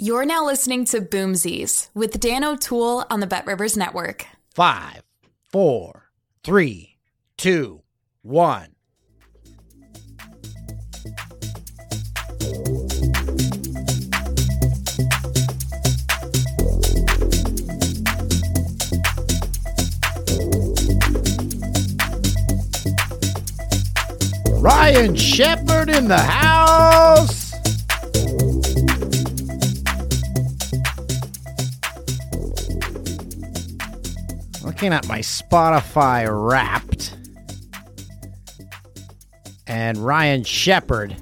You're 0.00 0.26
now 0.26 0.44
listening 0.44 0.86
to 0.86 1.00
Boomsies 1.00 1.88
with 1.94 2.18
Dan 2.18 2.42
O'Toole 2.42 3.04
on 3.10 3.20
the 3.20 3.28
Bet 3.28 3.46
Rivers 3.46 3.76
Network. 3.76 4.26
Five, 4.52 5.04
four, 5.52 6.10
three, 6.42 6.96
two, 7.38 7.80
one. 8.20 8.74
Ryan 24.58 25.14
Shepard 25.14 25.88
in 25.88 26.08
the 26.08 26.18
house. 26.18 27.43
Looking 34.74 34.92
at 34.92 35.06
my 35.06 35.20
Spotify 35.20 36.26
wrapped. 36.28 37.16
And 39.68 39.96
Ryan 39.98 40.42
Shepard 40.42 41.14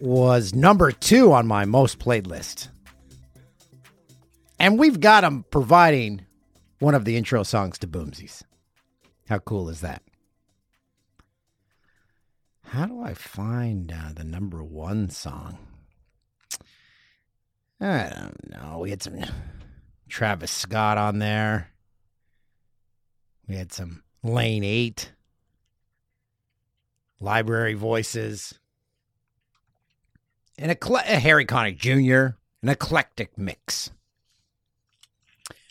was 0.00 0.54
number 0.54 0.92
two 0.92 1.34
on 1.34 1.46
my 1.46 1.66
most 1.66 1.98
played 1.98 2.26
list. 2.26 2.70
And 4.58 4.78
we've 4.78 4.98
got 4.98 5.24
him 5.24 5.44
providing 5.50 6.22
one 6.78 6.94
of 6.94 7.04
the 7.04 7.18
intro 7.18 7.42
songs 7.42 7.76
to 7.80 7.86
Boomsies. 7.86 8.44
How 9.28 9.38
cool 9.38 9.68
is 9.68 9.82
that? 9.82 10.02
How 12.62 12.86
do 12.86 13.02
I 13.02 13.12
find 13.12 13.92
uh, 13.92 14.12
the 14.14 14.24
number 14.24 14.64
one 14.64 15.10
song? 15.10 15.58
I 17.78 18.08
don't 18.08 18.50
know. 18.50 18.78
We 18.78 18.88
had 18.88 19.02
some 19.02 19.20
Travis 20.08 20.50
Scott 20.50 20.96
on 20.96 21.18
there. 21.18 21.69
We 23.50 23.56
had 23.56 23.72
some 23.72 24.04
Lane 24.22 24.62
8, 24.62 25.10
Library 27.18 27.74
Voices, 27.74 28.56
and 30.56 30.70
a, 30.70 31.02
Harry 31.02 31.44
Connick 31.46 31.76
Jr., 31.76 32.36
an 32.62 32.68
eclectic 32.68 33.36
mix. 33.36 33.90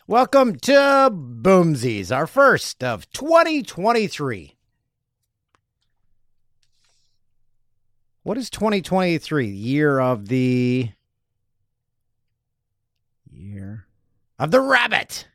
Welcome 0.08 0.58
to 0.58 1.09
Boomsies, 1.09 2.14
our 2.14 2.28
first 2.28 2.84
of 2.84 3.09
2023. 3.12 4.58
What 8.24 8.38
is 8.38 8.50
2023? 8.50 9.48
Year 9.48 10.00
of 10.00 10.28
the 10.28 10.92
year 13.32 13.86
of 14.38 14.52
the 14.52 14.59
rabbit. 14.59 15.30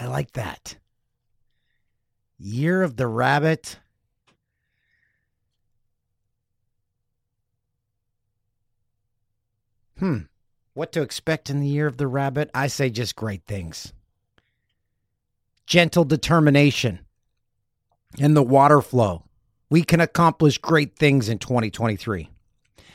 I 0.00 0.06
like 0.06 0.32
that. 0.32 0.76
Year 2.38 2.82
of 2.82 2.96
the 2.96 3.06
rabbit. 3.06 3.78
Hmm. 9.98 10.20
What 10.72 10.92
to 10.92 11.02
expect 11.02 11.50
in 11.50 11.60
the 11.60 11.66
year 11.66 11.86
of 11.86 11.98
the 11.98 12.06
rabbit? 12.06 12.50
I 12.54 12.68
say 12.68 12.88
just 12.88 13.14
great 13.14 13.42
things. 13.46 13.92
Gentle 15.66 16.04
determination 16.04 17.00
and 18.18 18.34
the 18.34 18.42
water 18.42 18.80
flow. 18.80 19.24
We 19.68 19.82
can 19.82 20.00
accomplish 20.00 20.56
great 20.56 20.96
things 20.96 21.28
in 21.28 21.36
2023. 21.36 22.30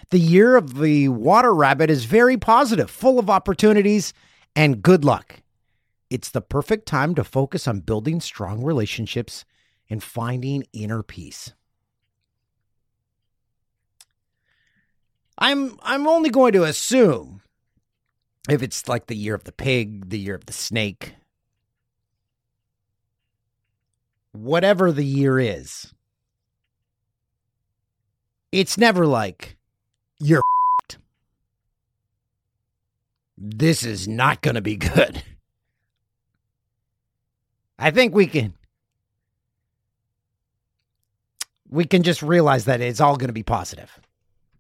The 0.10 0.20
year 0.20 0.56
of 0.56 0.80
the 0.80 1.10
water 1.10 1.54
rabbit 1.54 1.92
is 1.92 2.06
very 2.06 2.38
positive, 2.38 2.90
full 2.90 3.20
of 3.20 3.30
opportunities 3.30 4.12
and 4.56 4.82
good 4.82 5.06
luck. 5.06 5.44
It's 6.10 6.30
the 6.30 6.42
perfect 6.42 6.86
time 6.86 7.16
to 7.16 7.24
focus 7.24 7.68
on 7.68 7.80
building 7.80 8.20
strong 8.20 8.64
relationships 8.64 9.44
and 9.90 10.04
finding 10.04 10.66
inner 10.74 11.04
peace. 11.04 11.54
I'm 15.38 15.78
I'm 15.84 16.08
only 16.08 16.30
going 16.30 16.54
to 16.54 16.64
assume 16.64 17.42
if 18.50 18.62
it's 18.62 18.88
like 18.88 19.08
the 19.08 19.16
year 19.16 19.36
of 19.36 19.44
the 19.44 19.52
pig, 19.52 20.10
the 20.10 20.20
year 20.20 20.36
of 20.36 20.46
the 20.46 20.54
snake, 20.54 21.16
whatever 24.32 24.92
the 24.92 25.04
year 25.04 25.40
is. 25.40 25.94
It's 28.52 28.78
never 28.78 29.06
like 29.06 29.58
you're 30.20 30.42
this 33.38 33.84
is 33.84 34.08
not 34.08 34.42
going 34.42 34.56
to 34.56 34.62
be 34.62 34.78
good. 34.78 35.22
I 37.78 37.92
think 37.92 38.14
we 38.14 38.28
can 38.28 38.54
we 41.70 41.86
can 41.86 42.04
just 42.04 42.22
realize 42.22 42.66
that 42.66 42.82
it's 42.82 43.02
all 43.02 43.18
going 43.18 43.28
to 43.28 43.34
be 43.34 43.44
positive. 43.44 44.00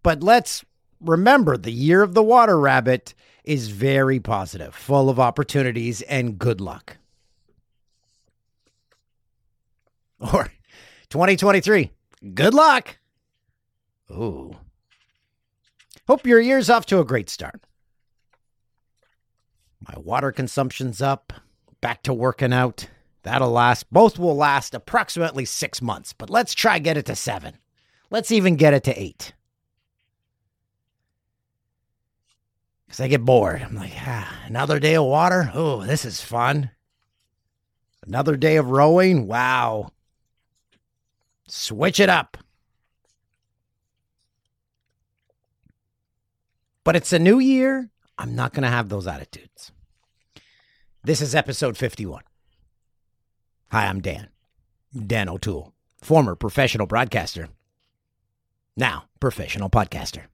But 0.03 0.21
let's 0.21 0.65
remember 0.99 1.57
the 1.57 1.71
year 1.71 2.01
of 2.01 2.13
the 2.13 2.23
water 2.23 2.59
rabbit 2.59 3.13
is 3.43 3.69
very 3.69 4.19
positive, 4.19 4.75
full 4.75 5.09
of 5.09 5.19
opportunities 5.19 6.01
and 6.03 6.37
good 6.37 6.61
luck. 6.61 6.97
Or 10.33 10.49
2023, 11.09 11.91
good 12.33 12.53
luck. 12.53 12.97
Ooh. 14.09 14.55
Hope 16.07 16.25
your 16.25 16.39
year's 16.39 16.69
off 16.69 16.85
to 16.87 16.99
a 16.99 17.05
great 17.05 17.29
start. 17.29 17.61
My 19.81 19.93
water 19.97 20.31
consumption's 20.31 21.01
up, 21.01 21.33
back 21.81 22.01
to 22.03 22.13
working 22.13 22.53
out. 22.53 22.87
That'll 23.25 23.49
last. 23.49 23.91
Both 23.91 24.19
will 24.19 24.35
last 24.35 24.75
approximately 24.75 25.45
six 25.45 25.81
months, 25.81 26.13
but 26.13 26.29
let's 26.29 26.53
try 26.53 26.77
get 26.77 26.95
it 26.95 27.07
to 27.07 27.15
seven. 27.15 27.57
Let's 28.11 28.31
even 28.31 28.55
get 28.55 28.75
it 28.75 28.83
to 28.83 29.01
eight. 29.01 29.33
Because 32.85 32.99
I 32.99 33.07
get 33.07 33.25
bored. 33.25 33.63
I'm 33.63 33.73
like, 33.73 33.93
ah, 33.97 34.31
another 34.45 34.79
day 34.79 34.93
of 34.93 35.05
water? 35.05 35.49
Oh, 35.55 35.83
this 35.83 36.05
is 36.05 36.21
fun. 36.21 36.69
Another 38.05 38.37
day 38.37 38.57
of 38.57 38.69
rowing? 38.69 39.25
Wow. 39.25 39.89
Switch 41.47 41.99
it 41.99 42.09
up. 42.09 42.37
But 46.83 46.95
it's 46.95 47.11
a 47.11 47.17
new 47.17 47.39
year. 47.39 47.89
I'm 48.19 48.35
not 48.35 48.53
going 48.53 48.61
to 48.61 48.69
have 48.69 48.89
those 48.89 49.07
attitudes. 49.07 49.71
This 51.03 51.21
is 51.21 51.33
episode 51.33 51.75
51. 51.75 52.21
Hi, 53.75 53.87
I'm 53.87 53.99
Dan. 53.99 54.29
Dan 55.05 55.27
O'Toole, 55.27 55.73
former 56.01 56.33
professional 56.35 56.87
broadcaster, 56.87 57.49
now 58.77 59.03
professional 59.19 59.69
podcaster. 59.69 60.27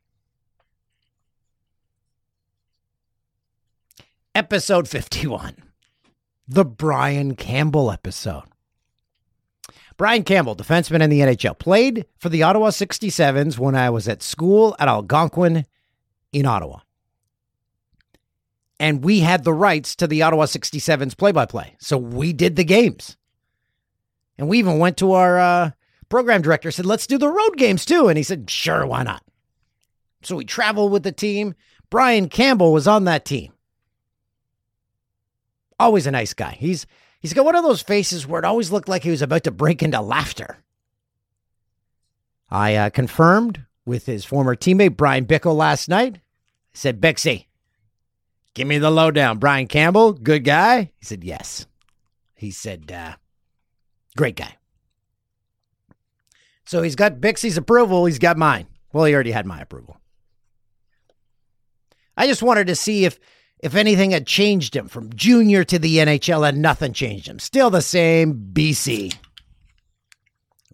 Episode 4.35 4.88
51 4.88 5.55
The 6.47 6.63
Brian 6.63 7.33
Campbell 7.35 7.89
episode. 7.89 8.43
Brian 9.97 10.23
Campbell, 10.23 10.55
defenseman 10.55 11.01
in 11.01 11.09
the 11.09 11.21
NHL, 11.21 11.57
played 11.57 12.05
for 12.19 12.29
the 12.29 12.43
Ottawa 12.43 12.69
67s 12.69 13.57
when 13.57 13.73
I 13.73 13.89
was 13.89 14.07
at 14.07 14.21
school 14.21 14.75
at 14.77 14.88
Algonquin 14.88 15.65
in 16.31 16.45
Ottawa. 16.45 16.81
and 18.79 19.03
we 19.03 19.21
had 19.21 19.43
the 19.43 19.53
rights 19.53 19.95
to 19.95 20.05
the 20.05 20.21
Ottawa 20.21 20.45
67's 20.45 21.15
play 21.15 21.31
by 21.31 21.47
play. 21.47 21.75
So 21.79 21.97
we 21.97 22.33
did 22.33 22.55
the 22.55 22.63
games. 22.63 23.17
And 24.41 24.49
we 24.49 24.57
even 24.57 24.79
went 24.79 24.97
to 24.97 25.11
our 25.11 25.38
uh, 25.38 25.71
program 26.09 26.41
director, 26.41 26.71
said, 26.71 26.88
let's 26.88 27.05
do 27.05 27.19
the 27.19 27.27
road 27.27 27.57
games 27.57 27.85
too. 27.85 28.07
And 28.07 28.17
he 28.17 28.23
said, 28.23 28.49
sure, 28.49 28.88
why 28.88 29.03
not? 29.03 29.23
So 30.23 30.35
we 30.35 30.45
traveled 30.45 30.91
with 30.91 31.03
the 31.03 31.11
team. 31.11 31.53
Brian 31.91 32.27
Campbell 32.27 32.73
was 32.73 32.88
on 32.88 33.03
that 33.03 33.23
team. 33.23 33.53
Always 35.79 36.07
a 36.07 36.11
nice 36.11 36.33
guy. 36.33 36.57
He's 36.59 36.88
he's 37.19 37.33
got 37.33 37.45
one 37.45 37.55
of 37.55 37.63
those 37.63 37.83
faces 37.83 38.25
where 38.25 38.39
it 38.39 38.45
always 38.45 38.71
looked 38.71 38.89
like 38.89 39.03
he 39.03 39.11
was 39.11 39.21
about 39.21 39.43
to 39.43 39.51
break 39.51 39.83
into 39.83 40.01
laughter. 40.01 40.57
I 42.49 42.75
uh, 42.75 42.89
confirmed 42.89 43.65
with 43.85 44.07
his 44.07 44.25
former 44.25 44.55
teammate 44.55 44.97
Bryan 44.97 45.27
Bickell 45.27 45.55
last 45.55 45.88
night. 45.88 46.15
I 46.15 46.19
said, 46.73 46.99
Bixie, 46.99 47.45
give 48.55 48.67
me 48.67 48.79
the 48.79 48.89
lowdown. 48.89 49.38
Brian 49.38 49.67
Campbell, 49.67 50.13
good 50.13 50.43
guy? 50.43 50.91
He 50.97 51.05
said, 51.05 51.23
yes. 51.23 51.67
He 52.33 52.49
said, 52.49 52.91
uh, 52.91 53.17
great 54.16 54.36
guy. 54.36 54.56
So 56.66 56.81
he's 56.81 56.96
got 56.96 57.19
Bixie's 57.19 57.58
approval. 57.58 58.06
He's 58.06 58.19
got 58.19 58.38
mine. 58.38 58.68
Well, 58.94 59.06
he 59.06 59.13
already 59.13 59.31
had 59.31 59.46
my 59.46 59.62
approval. 59.62 59.98
I 62.16 62.28
just 62.28 62.44
wanted 62.44 62.68
to 62.68 62.75
see 62.75 63.06
if 63.06 63.19
if 63.60 63.75
anything 63.75 64.12
had 64.12 64.25
changed 64.25 64.75
him 64.75 64.88
from 64.88 65.13
junior 65.13 65.63
to 65.66 65.78
the 65.78 65.98
NHL 65.98 66.48
and 66.48 66.62
nothing 66.62 66.94
changed 66.94 67.28
him. 67.28 67.38
Still 67.38 67.69
the 67.69 67.81
same 67.81 68.52
BC. 68.54 69.16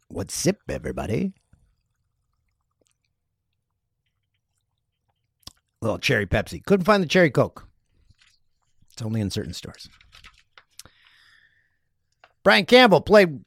What's 0.07 0.34
sip, 0.34 0.62
everybody? 0.69 1.34
little 5.81 6.00
cherry 6.00 6.25
Pepsi. 6.25 6.63
Couldn't 6.63 6.86
find 6.86 7.01
the 7.01 7.07
cherry 7.07 7.30
Coke. 7.30 7.68
It's 8.92 9.01
only 9.01 9.22
in 9.22 9.30
certain 9.30 9.54
stores. 9.54 9.89
Brian 12.47 12.65
Campbell 12.65 13.01
played 13.01 13.44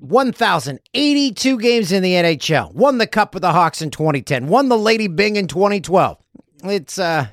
1,082 0.00 1.58
games 1.58 1.90
in 1.90 2.02
the 2.02 2.12
NHL. 2.12 2.70
Won 2.74 2.98
the 2.98 3.06
Cup 3.06 3.32
with 3.32 3.40
the 3.40 3.52
Hawks 3.52 3.80
in 3.80 3.90
2010. 3.90 4.46
Won 4.46 4.68
the 4.68 4.76
Lady 4.76 5.08
Byng 5.08 5.36
in 5.36 5.46
2012. 5.46 6.18
It's 6.64 6.98
uh 6.98 7.28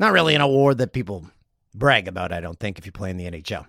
not 0.00 0.12
really 0.12 0.34
an 0.34 0.40
award 0.40 0.78
that 0.78 0.92
people 0.92 1.24
brag 1.72 2.08
about, 2.08 2.32
I 2.32 2.40
don't 2.40 2.58
think, 2.58 2.80
if 2.80 2.86
you 2.86 2.90
play 2.90 3.10
in 3.10 3.16
the 3.16 3.30
NHL. 3.30 3.66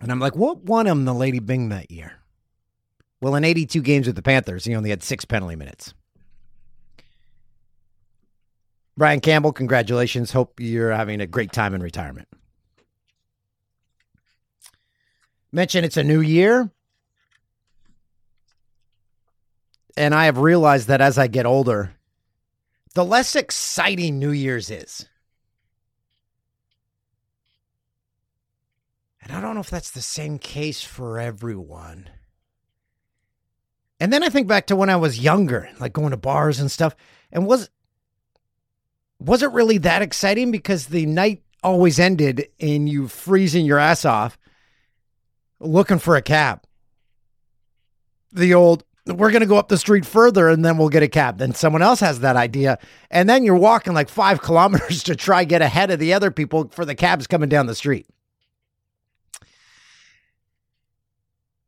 And 0.00 0.12
I'm 0.12 0.20
like, 0.20 0.36
what 0.36 0.62
won 0.62 0.86
him 0.86 1.06
the 1.06 1.12
Lady 1.12 1.40
Byng 1.40 1.70
that 1.70 1.90
year? 1.90 2.20
Well, 3.20 3.34
in 3.34 3.42
82 3.42 3.82
games 3.82 4.06
with 4.06 4.14
the 4.14 4.22
Panthers, 4.22 4.64
he 4.64 4.76
only 4.76 4.90
had 4.90 5.02
six 5.02 5.24
penalty 5.24 5.56
minutes. 5.56 5.92
Brian 8.96 9.18
Campbell, 9.18 9.52
congratulations. 9.52 10.30
Hope 10.30 10.60
you're 10.60 10.92
having 10.92 11.20
a 11.20 11.26
great 11.26 11.50
time 11.50 11.74
in 11.74 11.82
retirement. 11.82 12.28
Mention 15.52 15.84
it's 15.84 15.96
a 15.96 16.04
new 16.04 16.20
year. 16.20 16.70
And 19.96 20.14
I 20.14 20.26
have 20.26 20.38
realized 20.38 20.88
that 20.88 21.00
as 21.00 21.18
I 21.18 21.26
get 21.26 21.46
older, 21.46 21.94
the 22.94 23.04
less 23.04 23.34
exciting 23.36 24.18
New 24.18 24.30
Year's 24.30 24.70
is. 24.70 25.06
And 29.22 29.32
I 29.32 29.40
don't 29.40 29.54
know 29.54 29.60
if 29.60 29.70
that's 29.70 29.90
the 29.90 30.00
same 30.00 30.38
case 30.38 30.82
for 30.82 31.18
everyone. 31.18 32.08
And 34.00 34.12
then 34.12 34.22
I 34.22 34.30
think 34.30 34.48
back 34.48 34.66
to 34.68 34.76
when 34.76 34.88
I 34.88 34.96
was 34.96 35.20
younger, 35.20 35.68
like 35.78 35.92
going 35.92 36.12
to 36.12 36.16
bars 36.16 36.58
and 36.58 36.70
stuff, 36.70 36.96
and 37.30 37.46
was 37.46 37.68
was 39.18 39.42
it 39.42 39.52
really 39.52 39.76
that 39.78 40.00
exciting 40.00 40.50
because 40.50 40.86
the 40.86 41.04
night 41.04 41.42
always 41.62 42.00
ended 42.00 42.48
in 42.58 42.86
you 42.86 43.06
freezing 43.06 43.66
your 43.66 43.78
ass 43.78 44.06
off 44.06 44.38
looking 45.60 45.98
for 45.98 46.16
a 46.16 46.22
cab. 46.22 46.62
The 48.32 48.54
old, 48.54 48.84
we're 49.06 49.30
going 49.30 49.40
to 49.40 49.46
go 49.46 49.56
up 49.56 49.68
the 49.68 49.78
street 49.78 50.06
further 50.06 50.48
and 50.48 50.64
then 50.64 50.78
we'll 50.78 50.88
get 50.88 51.02
a 51.02 51.08
cab. 51.08 51.38
Then 51.38 51.54
someone 51.54 51.82
else 51.82 52.00
has 52.00 52.20
that 52.20 52.36
idea. 52.36 52.78
And 53.10 53.28
then 53.28 53.44
you're 53.44 53.56
walking 53.56 53.92
like 53.92 54.08
five 54.08 54.42
kilometers 54.42 55.02
to 55.04 55.16
try 55.16 55.44
get 55.44 55.62
ahead 55.62 55.90
of 55.90 55.98
the 55.98 56.14
other 56.14 56.30
people 56.30 56.68
for 56.68 56.84
the 56.84 56.94
cabs 56.94 57.26
coming 57.26 57.48
down 57.48 57.66
the 57.66 57.74
street. 57.74 58.06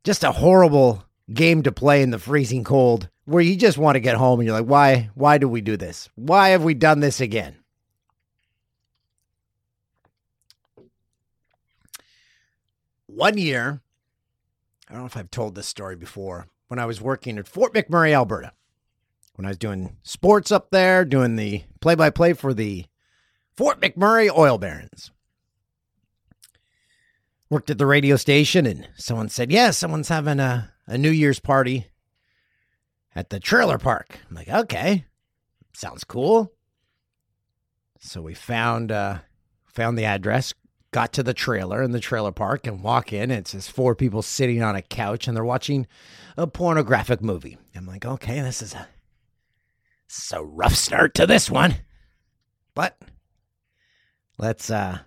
Just 0.03 0.23
a 0.23 0.31
horrible 0.31 1.05
game 1.33 1.63
to 1.63 1.71
play 1.71 2.01
in 2.01 2.11
the 2.11 2.19
freezing 2.19 2.63
cold 2.63 3.09
where 3.25 3.41
you 3.41 3.55
just 3.55 3.77
want 3.77 3.95
to 3.95 4.01
get 4.01 4.17
home 4.17 4.39
and 4.39 4.47
you're 4.47 4.57
like, 4.57 4.69
why, 4.69 5.09
why 5.15 5.37
do 5.37 5.47
we 5.47 5.61
do 5.61 5.77
this? 5.77 6.09
Why 6.15 6.49
have 6.49 6.63
we 6.63 6.73
done 6.73 6.99
this 6.99 7.21
again? 7.21 7.55
One 13.07 13.37
year, 13.37 13.82
I 14.89 14.93
don't 14.93 15.01
know 15.01 15.07
if 15.07 15.17
I've 15.17 15.31
told 15.31 15.55
this 15.55 15.67
story 15.67 15.95
before, 15.95 16.47
when 16.67 16.79
I 16.79 16.85
was 16.85 17.01
working 17.01 17.37
at 17.37 17.47
Fort 17.47 17.73
McMurray, 17.73 18.13
Alberta, 18.13 18.51
when 19.35 19.45
I 19.45 19.49
was 19.49 19.57
doing 19.57 19.97
sports 20.03 20.51
up 20.51 20.71
there, 20.71 21.05
doing 21.05 21.35
the 21.35 21.63
play 21.79 21.95
by 21.95 22.09
play 22.09 22.33
for 22.33 22.53
the 22.53 22.85
Fort 23.55 23.79
McMurray 23.79 24.29
Oil 24.35 24.57
Barons. 24.57 25.11
Worked 27.49 27.69
at 27.69 27.77
the 27.77 27.85
radio 27.85 28.15
station, 28.15 28.65
and 28.65 28.87
someone 28.95 29.29
said, 29.29 29.51
Yeah, 29.51 29.71
someone's 29.71 30.09
having 30.09 30.39
a, 30.39 30.71
a 30.87 30.97
New 30.97 31.11
Year's 31.11 31.39
party 31.39 31.87
at 33.15 33.29
the 33.29 33.39
trailer 33.39 33.77
park. 33.77 34.19
I'm 34.29 34.35
like, 34.35 34.49
okay, 34.49 35.05
sounds 35.73 36.03
cool. 36.03 36.51
So 37.99 38.21
we 38.21 38.33
found 38.33 38.91
uh, 38.91 39.19
found 39.67 39.97
the 39.97 40.05
address, 40.05 40.53
got 40.93 41.11
to 41.13 41.23
the 41.23 41.33
trailer 41.33 41.81
in 41.81 41.91
the 41.91 41.99
trailer 41.99 42.31
park, 42.31 42.65
and 42.65 42.81
walk 42.81 43.11
in. 43.11 43.23
And 43.23 43.39
it 43.39 43.47
says 43.49 43.67
four 43.67 43.95
people 43.95 44.21
sitting 44.21 44.63
on 44.63 44.75
a 44.75 44.81
couch, 44.81 45.27
and 45.27 45.35
they're 45.35 45.43
watching 45.43 45.87
a 46.37 46.47
pornographic 46.47 47.21
movie. 47.21 47.57
I'm 47.75 47.85
like, 47.85 48.05
okay, 48.05 48.39
this 48.39 48.61
is 48.61 48.73
a 48.73 48.87
this 50.07 50.25
is 50.25 50.31
a 50.31 50.43
rough 50.43 50.75
start 50.75 51.13
to 51.15 51.25
this 51.27 51.49
one, 51.49 51.75
but 52.75 52.97
let's 54.37 54.69
uh 54.69 54.99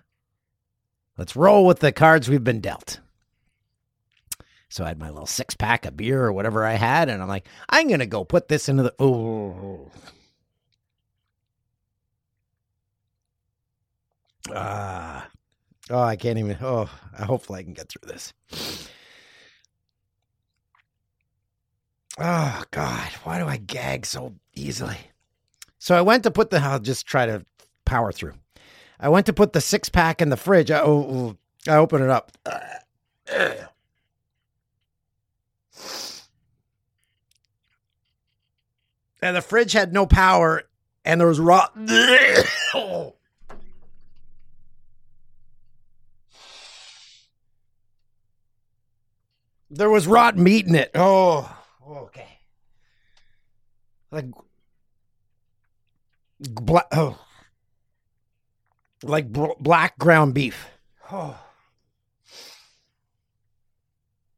let's 1.17 1.35
roll 1.35 1.65
with 1.65 1.79
the 1.79 1.91
cards 1.91 2.29
we've 2.29 2.43
been 2.43 2.61
dealt. 2.61 2.99
So 4.69 4.83
I 4.83 4.89
had 4.89 4.99
my 4.99 5.09
little 5.09 5.25
six 5.25 5.55
pack 5.55 5.85
of 5.85 5.95
beer 5.95 6.23
or 6.23 6.33
whatever 6.33 6.65
I 6.65 6.73
had, 6.73 7.09
and 7.09 7.21
I'm 7.21 7.29
like, 7.29 7.47
I'm 7.69 7.87
gonna 7.87 8.05
go 8.05 8.23
put 8.25 8.49
this 8.49 8.69
into 8.69 8.83
the. 8.83 8.93
Ah, 14.49 15.27
oh, 15.89 15.99
I 15.99 16.15
can't 16.15 16.39
even. 16.39 16.57
Oh, 16.61 16.89
hopefully 17.17 17.59
I 17.59 17.63
can 17.63 17.73
get 17.73 17.89
through 17.89 18.09
this. 18.09 18.33
Oh 22.19 22.63
God, 22.71 23.09
why 23.23 23.39
do 23.39 23.47
I 23.47 23.57
gag 23.57 24.05
so 24.05 24.33
easily? 24.55 24.97
So 25.79 25.95
I 25.95 26.01
went 26.01 26.23
to 26.23 26.31
put 26.31 26.49
the. 26.49 26.59
I'll 26.59 26.79
just 26.79 27.05
try 27.05 27.25
to 27.25 27.45
power 27.85 28.11
through. 28.11 28.33
I 28.99 29.09
went 29.09 29.27
to 29.27 29.33
put 29.33 29.53
the 29.53 29.61
six 29.61 29.89
pack 29.89 30.21
in 30.21 30.29
the 30.29 30.37
fridge. 30.37 30.71
I, 30.71 30.81
oh, 30.81 31.37
I 31.67 31.75
open 31.75 32.01
it 32.01 32.09
up. 32.09 32.31
and 39.21 39.35
the 39.35 39.41
fridge 39.41 39.73
had 39.73 39.93
no 39.93 40.05
power 40.05 40.63
and 41.05 41.19
there 41.19 41.27
was 41.27 41.39
raw 41.39 41.67
oh. 42.73 43.16
There 49.69 49.89
was 49.89 50.07
rotten 50.07 50.43
meat 50.43 50.67
in 50.67 50.75
it 50.75 50.91
oh 50.95 51.55
okay 51.87 52.39
like 54.11 54.25
black 56.39 56.87
oh 56.91 57.19
like 59.03 59.31
bl- 59.31 59.59
black 59.59 59.97
ground 59.97 60.33
beef 60.33 60.67
oh 61.11 61.37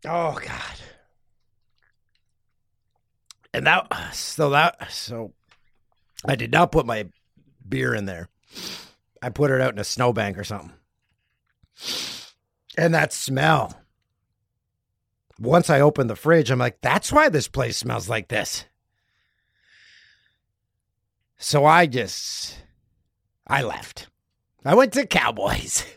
oh 0.05 0.39
god 0.43 0.79
and 3.53 3.65
that 3.65 4.13
so 4.13 4.49
that 4.51 4.91
so 4.91 5.33
I 6.25 6.35
did 6.35 6.51
not 6.51 6.71
put 6.71 6.85
my 6.85 7.07
beer 7.67 7.93
in 7.95 8.05
there. 8.05 8.29
I 9.21 9.29
put 9.29 9.51
it 9.51 9.61
out 9.61 9.73
in 9.73 9.79
a 9.79 9.83
snowbank 9.83 10.37
or 10.37 10.43
something. 10.43 10.73
And 12.77 12.93
that 12.93 13.13
smell. 13.13 13.79
Once 15.39 15.69
I 15.69 15.79
opened 15.79 16.09
the 16.09 16.15
fridge, 16.15 16.51
I'm 16.51 16.59
like, 16.59 16.81
that's 16.81 17.11
why 17.11 17.29
this 17.29 17.47
place 17.47 17.77
smells 17.77 18.09
like 18.09 18.27
this. 18.27 18.65
So 21.37 21.65
I 21.65 21.85
just 21.85 22.57
I 23.47 23.63
left. 23.63 24.07
I 24.65 24.75
went 24.75 24.93
to 24.93 25.07
Cowboys. 25.07 25.85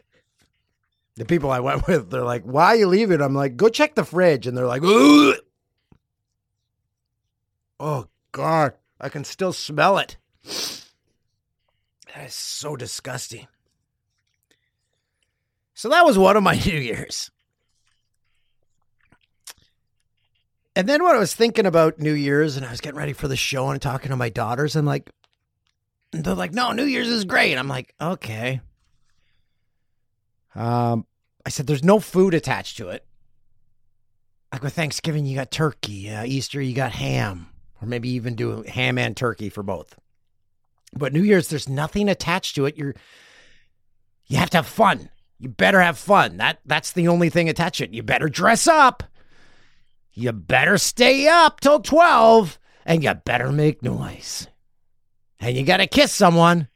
The 1.14 1.26
people 1.26 1.50
I 1.50 1.60
went 1.60 1.86
with, 1.86 2.08
they're 2.10 2.24
like, 2.24 2.42
"Why 2.44 2.68
are 2.68 2.76
you 2.76 2.86
leaving?" 2.86 3.20
I'm 3.20 3.34
like, 3.34 3.54
"Go 3.54 3.68
check 3.68 3.94
the 3.94 4.02
fridge," 4.02 4.46
and 4.46 4.56
they're 4.56 4.66
like, 4.66 4.82
Ugh! 4.82 5.36
Oh 7.78 8.06
God, 8.32 8.72
I 8.98 9.10
can 9.10 9.22
still 9.22 9.52
smell 9.52 9.98
it. 9.98 10.16
That 12.14 12.26
is 12.26 12.34
so 12.34 12.76
disgusting. 12.76 13.46
So 15.74 15.90
that 15.90 16.06
was 16.06 16.16
one 16.16 16.36
of 16.36 16.42
my 16.42 16.54
New 16.66 16.78
Year's. 16.78 17.30
And 20.74 20.88
then 20.88 21.02
when 21.04 21.14
I 21.14 21.18
was 21.18 21.34
thinking 21.34 21.66
about 21.66 21.98
New 21.98 22.14
Year's 22.14 22.56
and 22.56 22.64
I 22.64 22.70
was 22.70 22.80
getting 22.80 22.98
ready 22.98 23.12
for 23.12 23.28
the 23.28 23.36
show 23.36 23.68
and 23.68 23.80
talking 23.80 24.10
to 24.10 24.16
my 24.16 24.30
daughters, 24.30 24.74
I'm 24.74 24.86
like, 24.86 25.10
they're 26.12 26.34
like, 26.34 26.52
no, 26.52 26.72
New 26.72 26.84
Year's 26.84 27.08
is 27.08 27.24
great. 27.24 27.56
I'm 27.56 27.68
like, 27.68 27.94
okay. 28.00 28.60
Um, 30.54 31.06
I 31.44 31.50
said, 31.50 31.66
there's 31.66 31.84
no 31.84 32.00
food 32.00 32.34
attached 32.34 32.78
to 32.78 32.88
it. 32.88 33.04
Like 34.50 34.62
with 34.62 34.74
Thanksgiving, 34.74 35.26
you 35.26 35.36
got 35.36 35.50
turkey. 35.50 36.10
Uh, 36.10 36.24
Easter, 36.24 36.60
you 36.60 36.74
got 36.74 36.92
ham, 36.92 37.48
or 37.80 37.88
maybe 37.88 38.10
even 38.10 38.34
do 38.34 38.62
ham 38.62 38.98
and 38.98 39.16
turkey 39.16 39.48
for 39.48 39.62
both. 39.62 39.98
But 40.94 41.14
New 41.14 41.22
Year's, 41.22 41.48
there's 41.48 41.68
nothing 41.70 42.08
attached 42.08 42.54
to 42.56 42.66
it. 42.66 42.76
You're 42.76 42.94
you 44.26 44.36
have 44.36 44.50
to 44.50 44.58
have 44.58 44.66
fun. 44.66 45.08
You 45.38 45.48
better 45.48 45.80
have 45.80 45.98
fun. 45.98 46.36
That 46.36 46.60
that's 46.66 46.92
the 46.92 47.08
only 47.08 47.30
thing 47.30 47.48
attached 47.48 47.78
to 47.78 47.84
it. 47.84 47.94
You 47.94 48.02
better 48.02 48.28
dress 48.28 48.66
up. 48.66 49.02
You 50.14 50.32
better 50.32 50.76
stay 50.78 51.26
up 51.26 51.60
till 51.60 51.80
12 51.80 52.58
and 52.84 53.02
you 53.02 53.14
better 53.14 53.50
make 53.50 53.82
noise. 53.82 54.46
And 55.40 55.56
you 55.56 55.64
got 55.64 55.78
to 55.78 55.86
kiss 55.86 56.12
someone. 56.12 56.68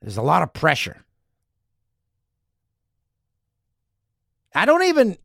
There's 0.00 0.18
a 0.18 0.22
lot 0.22 0.42
of 0.42 0.52
pressure. 0.52 1.02
I 4.54 4.66
don't 4.66 4.84
even 4.84 5.16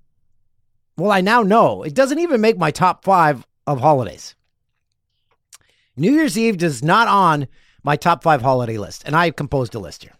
well, 0.97 1.11
I 1.11 1.21
now 1.21 1.43
know 1.43 1.83
it 1.83 1.93
doesn't 1.93 2.19
even 2.19 2.41
make 2.41 2.57
my 2.57 2.71
top 2.71 3.05
5 3.05 3.45
of 3.67 3.79
holidays. 3.79 4.35
New 5.95 6.11
Year's 6.11 6.37
Eve 6.37 6.57
does 6.57 6.83
not 6.83 7.07
on 7.07 7.47
my 7.83 7.95
top 7.95 8.23
5 8.23 8.41
holiday 8.41 8.77
list 8.77 9.03
and 9.05 9.15
I 9.15 9.31
composed 9.31 9.75
a 9.75 9.79
list 9.79 10.03
here. 10.03 10.15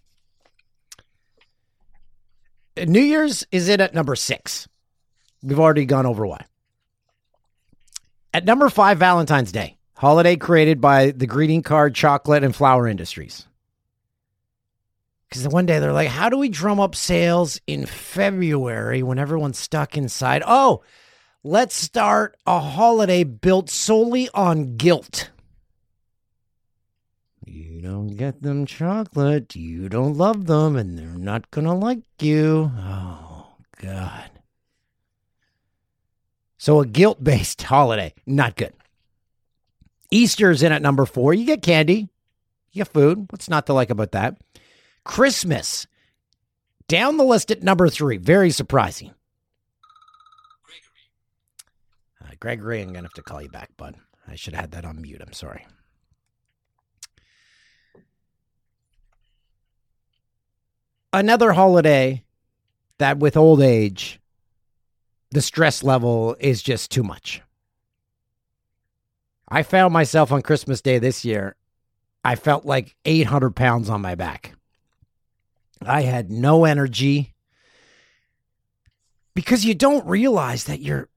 New 2.86 3.02
Year's 3.02 3.46
is 3.52 3.68
in 3.68 3.82
at 3.82 3.94
number 3.94 4.16
6. 4.16 4.68
We've 5.42 5.60
already 5.60 5.86
gone 5.86 6.06
over 6.06 6.26
why. 6.26 6.46
At 8.34 8.46
number 8.46 8.70
five, 8.70 9.00
Valentine's 9.00 9.52
Day, 9.52 9.78
holiday 9.96 10.36
created 10.36 10.80
by 10.80 11.12
the 11.12 11.28
greeting 11.28 11.64
card, 11.64 11.96
chocolate, 11.96 12.44
and 12.44 12.56
flower 12.56 12.88
industries. 12.88 13.48
Because 15.30 15.48
one 15.48 15.66
day 15.66 15.80
they're 15.80 15.94
like, 15.94 16.10
how 16.10 16.30
do 16.30 16.38
we 16.38 16.50
drum 16.50 16.80
up 16.80 16.96
sales 16.96 17.62
in 17.68 17.86
February 17.86 19.04
when 19.04 19.20
everyone's 19.20 19.60
stuck 19.60 19.96
inside? 19.96 20.42
Oh, 20.46 20.84
let's 21.44 21.76
start 21.76 22.36
a 22.46 22.60
holiday 22.60 23.24
built 23.24 23.70
solely 23.70 24.28
on 24.34 24.76
guilt. 24.76 25.30
You 27.46 27.82
don't 27.82 28.16
get 28.16 28.42
them 28.42 28.66
chocolate, 28.66 29.56
you 29.56 29.88
don't 29.90 30.18
love 30.18 30.46
them, 30.48 30.76
and 30.76 30.98
they're 30.98 31.08
not 31.08 31.50
going 31.52 31.66
to 31.66 31.74
like 31.74 32.04
you. 32.20 32.72
Oh, 32.78 33.48
God. 33.82 34.39
So 36.60 36.82
a 36.82 36.86
guilt 36.86 37.24
based 37.24 37.62
holiday, 37.64 38.14
not 38.28 38.56
good. 38.56 38.74
Easter's 40.12 40.62
in 40.62 40.72
at 40.72 40.82
number 40.82 41.06
four. 41.06 41.34
You 41.34 41.46
get 41.46 41.64
candy, 41.64 42.10
you 42.72 42.84
get 42.84 42.94
food. 42.94 43.28
What's 43.32 43.50
not 43.50 43.66
to 43.66 43.74
like 43.74 43.90
about 43.90 44.12
that? 44.12 44.38
Christmas, 45.04 45.88
down 46.88 47.18
the 47.18 47.24
list 47.24 47.50
at 47.50 47.64
number 47.64 47.88
three. 47.90 48.18
Very 48.18 48.52
surprising. 48.52 49.14
Gregory. 50.64 52.34
Uh, 52.34 52.36
Gregory, 52.40 52.82
I'm 52.82 52.90
going 52.90 53.04
to 53.04 53.10
have 53.10 53.14
to 53.14 53.24
call 53.24 53.42
you 53.42 53.50
back, 53.50 53.76
bud. 53.78 53.96
I 54.28 54.36
should 54.36 54.54
have 54.54 54.62
had 54.62 54.72
that 54.72 54.86
on 54.86 55.02
mute. 55.02 55.22
I'm 55.26 55.34
sorry. 55.34 55.66
Another 61.14 61.54
holiday 61.54 62.24
that 62.98 63.18
with 63.18 63.38
old 63.38 63.62
age 63.62 64.19
the 65.32 65.42
stress 65.42 65.84
level 65.84 66.36
is 66.40 66.62
just 66.62 66.92
too 66.92 67.04
much. 67.04 67.42
I 69.48 69.64
found 69.64 69.94
myself 69.94 70.32
on 70.32 70.42
Christmas 70.42 70.82
Day 70.82 71.00
this 71.00 71.26
year. 71.26 71.56
I 72.24 72.36
felt 72.36 72.66
like 72.66 72.96
800 73.06 73.56
pounds 73.56 73.90
on 73.90 74.02
my 74.02 74.16
back. 74.16 74.56
I 75.82 76.02
had 76.02 76.30
no 76.30 76.66
energy 76.66 77.34
because 79.34 79.64
you 79.64 79.74
don't 79.74 80.06
realize 80.06 80.66
that 80.66 80.82
you're 80.82 81.08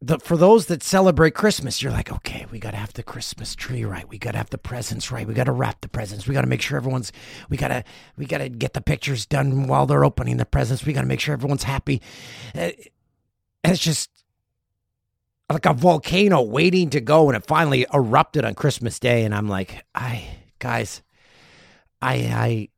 the 0.00 0.18
for 0.18 0.36
those 0.36 0.66
that 0.66 0.82
celebrate 0.82 1.34
Christmas, 1.34 1.82
you're 1.82 1.92
like, 1.92 2.12
okay, 2.12 2.46
we 2.50 2.58
got 2.58 2.70
to 2.70 2.76
have 2.76 2.92
the 2.92 3.02
Christmas 3.02 3.54
tree 3.54 3.84
right. 3.84 4.08
We 4.08 4.18
got 4.18 4.32
to 4.32 4.38
have 4.38 4.50
the 4.50 4.58
presents 4.58 5.10
right. 5.10 5.26
We 5.26 5.34
got 5.34 5.44
to 5.44 5.52
wrap 5.52 5.80
the 5.80 5.88
presents. 5.88 6.26
We 6.26 6.34
got 6.34 6.42
to 6.42 6.46
make 6.46 6.62
sure 6.62 6.76
everyone's. 6.76 7.10
We 7.48 7.56
got 7.56 7.68
to 7.68 7.84
we 8.16 8.26
got 8.26 8.38
to 8.38 8.48
get 8.48 8.74
the 8.74 8.80
pictures 8.80 9.26
done 9.26 9.66
while 9.66 9.86
they're 9.86 10.04
opening 10.04 10.36
the 10.36 10.46
presents. 10.46 10.84
We 10.84 10.92
got 10.92 11.00
to 11.00 11.06
make 11.08 11.20
sure 11.20 11.32
everyone's 11.32 11.64
happy. 11.64 12.00
Uh, 12.54 12.70
and 13.64 13.72
it's 13.72 13.82
just 13.82 14.10
like 15.50 15.66
a 15.66 15.72
volcano 15.72 16.42
waiting 16.42 16.90
to 16.90 17.00
go 17.00 17.28
and 17.28 17.36
it 17.36 17.46
finally 17.46 17.86
erupted 17.92 18.44
on 18.44 18.54
Christmas 18.54 18.98
Day 18.98 19.24
and 19.24 19.34
I'm 19.34 19.48
like, 19.48 19.84
I 19.94 20.28
guys, 20.58 21.02
I 22.02 22.14
I 22.14 22.68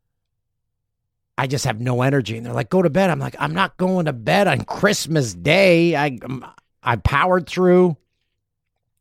I 1.38 1.46
just 1.46 1.64
have 1.64 1.80
no 1.80 2.02
energy 2.02 2.37
and 2.37 2.44
they're 2.44 2.52
like, 2.52 2.70
"Go 2.70 2.82
to 2.82 2.90
bed." 2.90 3.10
I'm 3.10 3.18
like, 3.18 3.37
"I'm 3.38 3.54
not 3.54 3.76
going 3.76 4.04
to 4.06 4.12
bed 4.12 4.46
on 4.46 4.64
Christmas 4.64 5.34
Day." 5.34 5.96
I 5.96 6.18
um, 6.22 6.44
I 6.82 6.96
powered 6.96 7.49
through 7.49 7.96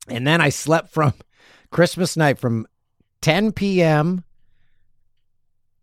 and 0.08 0.26
then 0.26 0.42
I 0.42 0.50
slept 0.50 0.90
from 0.90 1.14
Christmas 1.72 2.18
night 2.18 2.40
from 2.40 2.68
10 3.22 3.52
p.m. 3.52 4.24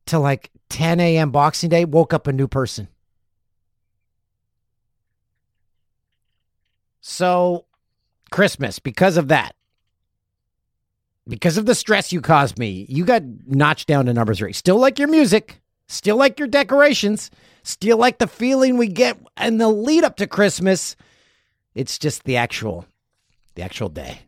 to 0.06 0.18
like 0.18 0.50
10 0.68 0.98
a.m. 1.00 1.30
Boxing 1.30 1.70
Day, 1.70 1.84
woke 1.84 2.12
up 2.12 2.26
a 2.26 2.32
new 2.32 2.48
person. 2.48 2.88
So, 7.08 7.66
Christmas, 8.32 8.80
because 8.80 9.16
of 9.16 9.28
that, 9.28 9.54
because 11.28 11.56
of 11.56 11.64
the 11.64 11.76
stress 11.76 12.12
you 12.12 12.20
caused 12.20 12.58
me, 12.58 12.84
you 12.88 13.04
got 13.04 13.22
notched 13.46 13.86
down 13.86 14.06
to 14.06 14.12
number 14.12 14.34
three. 14.34 14.52
Still 14.52 14.80
like 14.80 14.98
your 14.98 15.06
music, 15.06 15.60
still 15.86 16.16
like 16.16 16.40
your 16.40 16.48
decorations, 16.48 17.30
still 17.62 17.96
like 17.96 18.18
the 18.18 18.26
feeling 18.26 18.76
we 18.76 18.88
get 18.88 19.16
in 19.40 19.58
the 19.58 19.68
lead 19.68 20.02
up 20.02 20.16
to 20.16 20.26
Christmas. 20.26 20.96
It's 21.76 21.96
just 21.96 22.24
the 22.24 22.38
actual, 22.38 22.86
the 23.54 23.62
actual 23.62 23.88
day. 23.88 24.22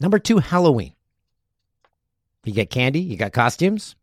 Number 0.00 0.18
two, 0.18 0.38
Halloween. 0.38 0.94
You 2.44 2.52
get 2.52 2.68
candy, 2.68 3.00
you 3.00 3.16
got 3.16 3.32
costumes. 3.32 3.94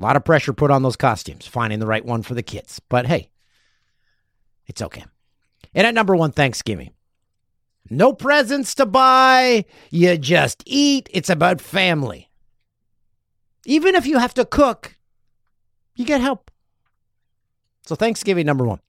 A 0.00 0.02
lot 0.02 0.16
of 0.16 0.24
pressure 0.24 0.54
put 0.54 0.70
on 0.70 0.82
those 0.82 0.96
costumes, 0.96 1.46
finding 1.46 1.78
the 1.78 1.86
right 1.86 2.06
one 2.06 2.22
for 2.22 2.32
the 2.32 2.42
kids. 2.42 2.80
But 2.88 3.06
hey, 3.06 3.28
it's 4.66 4.82
okay. 4.82 5.04
And 5.74 5.86
at 5.86 5.94
number 5.94 6.14
one, 6.14 6.32
Thanksgiving. 6.32 6.90
No 7.90 8.12
presents 8.12 8.74
to 8.76 8.86
buy. 8.86 9.64
You 9.90 10.16
just 10.16 10.62
eat. 10.66 11.08
It's 11.12 11.30
about 11.30 11.60
family. 11.60 12.30
Even 13.66 13.94
if 13.94 14.06
you 14.06 14.18
have 14.18 14.34
to 14.34 14.44
cook, 14.44 14.96
you 15.94 16.04
get 16.04 16.20
help. 16.20 16.50
So 17.86 17.94
Thanksgiving 17.94 18.46
number 18.46 18.64
one. 18.64 18.80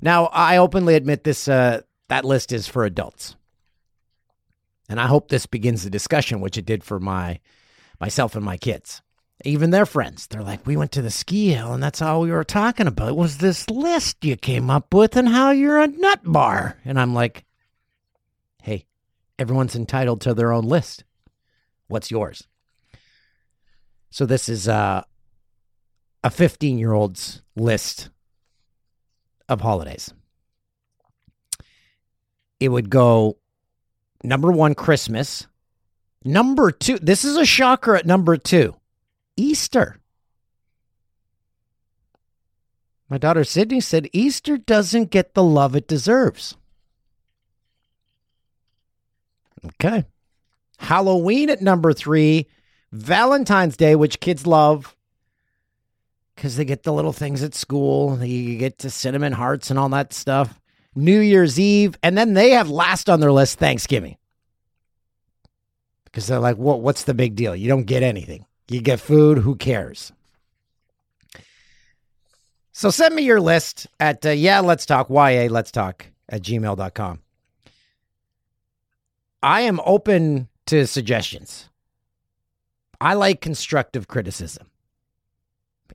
Now 0.00 0.26
I 0.26 0.58
openly 0.58 0.94
admit 0.94 1.24
this. 1.24 1.48
Uh, 1.48 1.82
that 2.08 2.24
list 2.24 2.52
is 2.52 2.66
for 2.66 2.84
adults, 2.84 3.36
and 4.90 5.00
I 5.00 5.06
hope 5.06 5.28
this 5.28 5.46
begins 5.46 5.84
the 5.84 5.90
discussion, 5.90 6.42
which 6.42 6.58
it 6.58 6.66
did 6.66 6.84
for 6.84 7.00
my 7.00 7.40
myself 7.98 8.36
and 8.36 8.44
my 8.44 8.58
kids 8.58 9.00
even 9.44 9.70
their 9.70 9.86
friends. 9.86 10.26
They're 10.26 10.42
like, 10.42 10.66
we 10.66 10.76
went 10.76 10.92
to 10.92 11.02
the 11.02 11.10
ski 11.10 11.52
hill, 11.52 11.72
and 11.72 11.82
that's 11.82 12.00
all 12.00 12.20
we 12.20 12.30
were 12.30 12.44
talking 12.44 12.86
about 12.86 13.16
was 13.16 13.38
this 13.38 13.68
list 13.68 14.24
you 14.24 14.36
came 14.36 14.70
up 14.70 14.94
with 14.94 15.16
and 15.16 15.28
how 15.28 15.50
you're 15.50 15.80
a 15.80 15.88
nut 15.88 16.20
bar. 16.24 16.78
And 16.84 17.00
I'm 17.00 17.14
like, 17.14 17.44
hey, 18.62 18.86
everyone's 19.38 19.74
entitled 19.74 20.20
to 20.22 20.34
their 20.34 20.52
own 20.52 20.64
list. 20.64 21.04
What's 21.88 22.10
yours? 22.10 22.46
So 24.10 24.24
this 24.26 24.48
is 24.48 24.68
uh, 24.68 25.02
a 26.22 26.30
15 26.30 26.78
year 26.78 26.92
old's 26.92 27.42
list 27.56 28.10
of 29.48 29.60
holidays. 29.60 30.12
It 32.60 32.68
would 32.68 32.88
go 32.88 33.38
number 34.22 34.52
one, 34.52 34.74
Christmas. 34.74 35.46
Number 36.24 36.70
two, 36.70 36.98
this 36.98 37.24
is 37.24 37.36
a 37.36 37.44
shocker 37.44 37.96
at 37.96 38.06
number 38.06 38.36
two 38.38 38.74
Easter. 39.36 39.98
My 43.08 43.18
daughter 43.18 43.44
Sydney 43.44 43.80
said 43.80 44.08
Easter 44.12 44.56
doesn't 44.56 45.10
get 45.10 45.34
the 45.34 45.42
love 45.42 45.76
it 45.76 45.86
deserves. 45.86 46.56
Okay. 49.64 50.04
Halloween 50.78 51.50
at 51.50 51.62
number 51.62 51.92
three. 51.92 52.48
Valentine's 52.92 53.76
Day, 53.76 53.96
which 53.96 54.20
kids 54.20 54.46
love 54.46 54.94
because 56.34 56.56
they 56.56 56.64
get 56.64 56.82
the 56.82 56.92
little 56.92 57.12
things 57.12 57.42
at 57.42 57.54
school. 57.54 58.22
You 58.24 58.56
get 58.58 58.78
to 58.78 58.90
cinnamon 58.90 59.32
hearts 59.32 59.70
and 59.70 59.78
all 59.78 59.88
that 59.90 60.12
stuff. 60.12 60.60
New 60.94 61.20
Year's 61.20 61.58
Eve. 61.58 61.96
And 62.02 62.16
then 62.16 62.34
they 62.34 62.50
have 62.50 62.70
last 62.70 63.08
on 63.10 63.20
their 63.20 63.32
list 63.32 63.58
Thanksgiving. 63.58 64.16
because 66.04 66.28
they're 66.28 66.38
like, 66.38 66.56
"What? 66.56 66.80
What's 66.80 67.02
the 67.02 67.14
big 67.14 67.34
deal? 67.34 67.56
You 67.56 67.66
don't 67.68 67.84
get 67.84 68.04
anything. 68.04 68.46
You 68.68 68.80
get 68.80 69.00
food. 69.00 69.38
Who 69.38 69.56
cares?" 69.56 70.12
So 72.72 72.90
send 72.90 73.14
me 73.14 73.22
your 73.22 73.40
list 73.40 73.86
at 74.00 74.26
uh, 74.26 74.30
yeah, 74.30 74.60
let's 74.60 74.84
talk 74.84 75.08
ya 75.08 75.46
let's 75.48 75.70
talk 75.70 76.06
at 76.28 76.42
gmail.com. 76.42 77.20
I 79.42 79.60
am 79.60 79.80
open 79.84 80.48
to 80.66 80.86
suggestions. 80.86 81.68
I 83.00 83.14
like 83.14 83.40
constructive 83.40 84.08
criticism. 84.08 84.66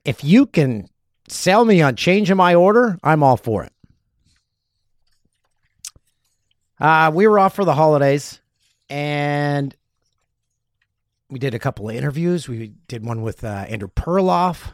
If 0.04 0.24
you 0.24 0.46
can 0.46 0.88
sell 1.28 1.64
me 1.64 1.82
on 1.82 1.96
changing 1.96 2.36
my 2.36 2.54
order, 2.54 2.98
I'm 3.02 3.22
all 3.22 3.36
for 3.36 3.64
it. 3.64 3.72
Uh, 6.78 7.10
we 7.12 7.26
were 7.26 7.38
off 7.38 7.54
for 7.54 7.64
the 7.64 7.74
holidays 7.74 8.40
and 8.88 9.74
we 11.30 11.38
did 11.38 11.54
a 11.54 11.58
couple 11.58 11.88
of 11.88 11.94
interviews. 11.94 12.48
We 12.48 12.74
did 12.88 13.04
one 13.04 13.22
with 13.22 13.44
uh, 13.44 13.66
Andrew 13.68 13.88
Perloff. 13.88 14.72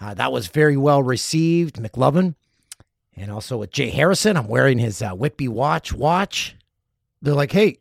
Uh, 0.00 0.14
that 0.14 0.32
was 0.32 0.46
very 0.48 0.76
well 0.76 1.02
received, 1.02 1.76
McLovin. 1.76 2.34
And 3.16 3.30
also 3.30 3.58
with 3.58 3.72
Jay 3.72 3.90
Harrison. 3.90 4.36
I'm 4.36 4.48
wearing 4.48 4.78
his 4.78 5.02
uh, 5.02 5.10
Whitby 5.10 5.48
watch 5.48 5.92
watch. 5.92 6.56
They're 7.20 7.34
like, 7.34 7.52
hey, 7.52 7.78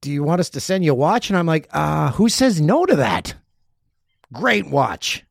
do 0.00 0.10
you 0.10 0.22
want 0.22 0.40
us 0.40 0.50
to 0.50 0.60
send 0.60 0.84
you 0.84 0.92
a 0.92 0.94
watch? 0.94 1.30
And 1.30 1.38
I'm 1.38 1.46
like, 1.46 1.68
uh, 1.72 2.12
who 2.12 2.28
says 2.28 2.60
no 2.60 2.84
to 2.84 2.96
that? 2.96 3.34
Great 4.32 4.68
watch. 4.68 5.24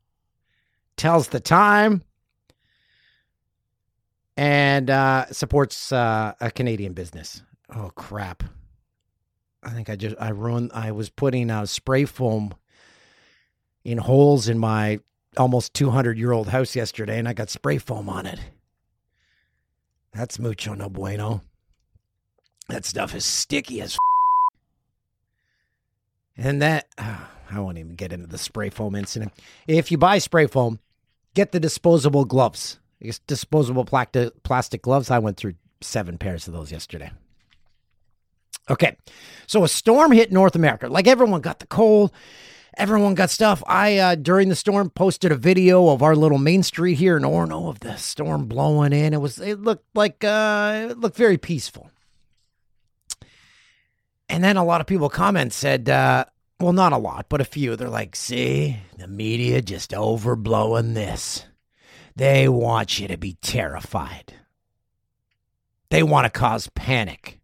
Tells 0.96 1.28
the 1.28 1.40
time 1.40 2.02
and 4.36 4.88
uh, 4.88 5.26
supports 5.32 5.92
uh, 5.92 6.32
a 6.40 6.50
Canadian 6.50 6.92
business. 6.92 7.42
Oh 7.74 7.90
crap! 7.94 8.44
I 9.68 9.72
think 9.72 9.90
I 9.90 9.96
just 9.96 10.16
I 10.18 10.30
ruined. 10.30 10.70
I 10.72 10.92
was 10.92 11.10
putting 11.10 11.50
uh, 11.50 11.66
spray 11.66 12.06
foam 12.06 12.54
in 13.84 13.98
holes 13.98 14.48
in 14.48 14.58
my 14.58 15.00
almost 15.36 15.74
200 15.74 16.18
year 16.18 16.32
old 16.32 16.48
house 16.48 16.74
yesterday, 16.74 17.18
and 17.18 17.28
I 17.28 17.34
got 17.34 17.50
spray 17.50 17.76
foam 17.76 18.08
on 18.08 18.24
it. 18.24 18.40
That's 20.14 20.38
mucho 20.38 20.72
no 20.72 20.88
bueno. 20.88 21.42
That 22.70 22.86
stuff 22.86 23.14
is 23.14 23.26
sticky 23.26 23.82
as. 23.82 23.94
F- 23.94 23.98
and 26.38 26.62
that 26.62 26.88
I 26.98 27.60
won't 27.60 27.76
even 27.76 27.94
get 27.94 28.12
into 28.12 28.26
the 28.26 28.38
spray 28.38 28.70
foam 28.70 28.94
incident. 28.94 29.34
If 29.66 29.92
you 29.92 29.98
buy 29.98 30.16
spray 30.16 30.46
foam, 30.46 30.78
get 31.34 31.52
the 31.52 31.60
disposable 31.60 32.24
gloves. 32.24 32.78
Disposable 33.26 33.84
plastic 33.84 34.82
gloves. 34.82 35.10
I 35.10 35.18
went 35.18 35.36
through 35.36 35.54
seven 35.82 36.16
pairs 36.16 36.48
of 36.48 36.54
those 36.54 36.72
yesterday. 36.72 37.10
Okay, 38.70 38.96
so 39.46 39.64
a 39.64 39.68
storm 39.68 40.12
hit 40.12 40.30
North 40.30 40.54
America. 40.54 40.88
Like 40.88 41.06
everyone 41.06 41.40
got 41.40 41.58
the 41.58 41.66
cold, 41.66 42.12
everyone 42.76 43.14
got 43.14 43.30
stuff. 43.30 43.62
I 43.66 43.98
uh, 43.98 44.14
during 44.14 44.48
the 44.48 44.56
storm 44.56 44.90
posted 44.90 45.32
a 45.32 45.36
video 45.36 45.88
of 45.88 46.02
our 46.02 46.14
little 46.14 46.38
main 46.38 46.62
street 46.62 46.96
here 46.96 47.16
in 47.16 47.22
Orono 47.22 47.68
of 47.68 47.80
the 47.80 47.96
storm 47.96 48.46
blowing 48.46 48.92
in. 48.92 49.14
It 49.14 49.20
was 49.20 49.38
it 49.38 49.60
looked 49.60 49.86
like 49.94 50.22
uh, 50.22 50.88
it 50.90 50.98
looked 50.98 51.16
very 51.16 51.38
peaceful. 51.38 51.90
And 54.28 54.44
then 54.44 54.58
a 54.58 54.64
lot 54.64 54.82
of 54.82 54.86
people 54.86 55.08
comment 55.08 55.54
said, 55.54 55.88
uh, 55.88 56.26
well, 56.60 56.74
not 56.74 56.92
a 56.92 56.98
lot, 56.98 57.26
but 57.28 57.40
a 57.40 57.46
few. 57.46 57.76
They're 57.76 57.88
like, 57.88 58.14
see, 58.14 58.76
the 58.98 59.08
media 59.08 59.62
just 59.62 59.92
overblowing 59.92 60.94
this. 60.94 61.46
They 62.14 62.48
want 62.48 62.98
you 62.98 63.08
to 63.08 63.16
be 63.16 63.38
terrified. 63.40 64.34
They 65.90 66.02
want 66.02 66.26
to 66.26 66.30
cause 66.30 66.68
panic. 66.74 67.37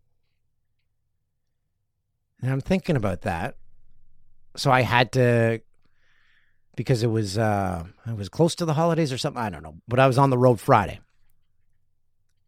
And 2.44 2.52
I'm 2.52 2.60
thinking 2.60 2.94
about 2.94 3.22
that. 3.22 3.56
So 4.54 4.70
I 4.70 4.82
had 4.82 5.12
to 5.12 5.62
because 6.76 7.02
it 7.02 7.06
was 7.06 7.38
uh 7.38 7.84
it 8.06 8.16
was 8.18 8.28
close 8.28 8.54
to 8.56 8.66
the 8.66 8.74
holidays 8.74 9.14
or 9.14 9.16
something, 9.16 9.42
I 9.42 9.48
don't 9.48 9.62
know. 9.62 9.76
But 9.88 9.98
I 9.98 10.06
was 10.06 10.18
on 10.18 10.28
the 10.28 10.36
road 10.36 10.60
Friday. 10.60 11.00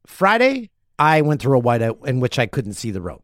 Friday, 0.06 0.70
I 0.98 1.22
went 1.22 1.40
through 1.40 1.58
a 1.58 1.62
whiteout 1.62 2.06
in 2.06 2.20
which 2.20 2.38
I 2.38 2.44
couldn't 2.44 2.74
see 2.74 2.90
the 2.90 3.00
road. 3.00 3.22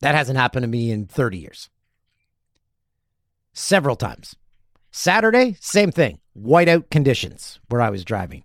That 0.00 0.14
hasn't 0.14 0.38
happened 0.38 0.62
to 0.62 0.68
me 0.68 0.92
in 0.92 1.06
30 1.06 1.38
years. 1.38 1.68
Several 3.52 3.96
times. 3.96 4.36
Saturday, 4.92 5.56
same 5.60 5.90
thing. 5.90 6.20
Whiteout 6.38 6.88
conditions 6.88 7.58
where 7.68 7.80
I 7.80 7.90
was 7.90 8.04
driving. 8.04 8.44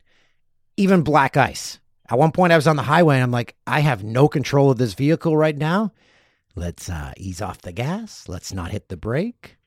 Even 0.78 1.04
black 1.04 1.38
ice. 1.38 1.80
At 2.10 2.18
one 2.18 2.32
point, 2.32 2.54
I 2.54 2.56
was 2.56 2.68
on 2.68 2.76
the 2.76 2.84
highway 2.84 3.18
and 3.18 3.24
I'm 3.24 3.32
like, 3.32 3.56
I 3.68 3.82
have 3.82 4.04
no 4.04 4.28
control 4.28 4.72
of 4.72 4.80
this 4.80 4.96
vehicle 4.96 5.38
right 5.38 5.56
now. 5.56 5.92
Let's 6.58 6.90
uh, 6.90 7.14
ease 7.18 7.40
off 7.40 7.62
the 7.62 7.72
gas. 7.72 8.28
Let's 8.28 8.52
not 8.52 8.72
hit 8.72 8.90
the 8.90 8.98
brake. 8.98 9.58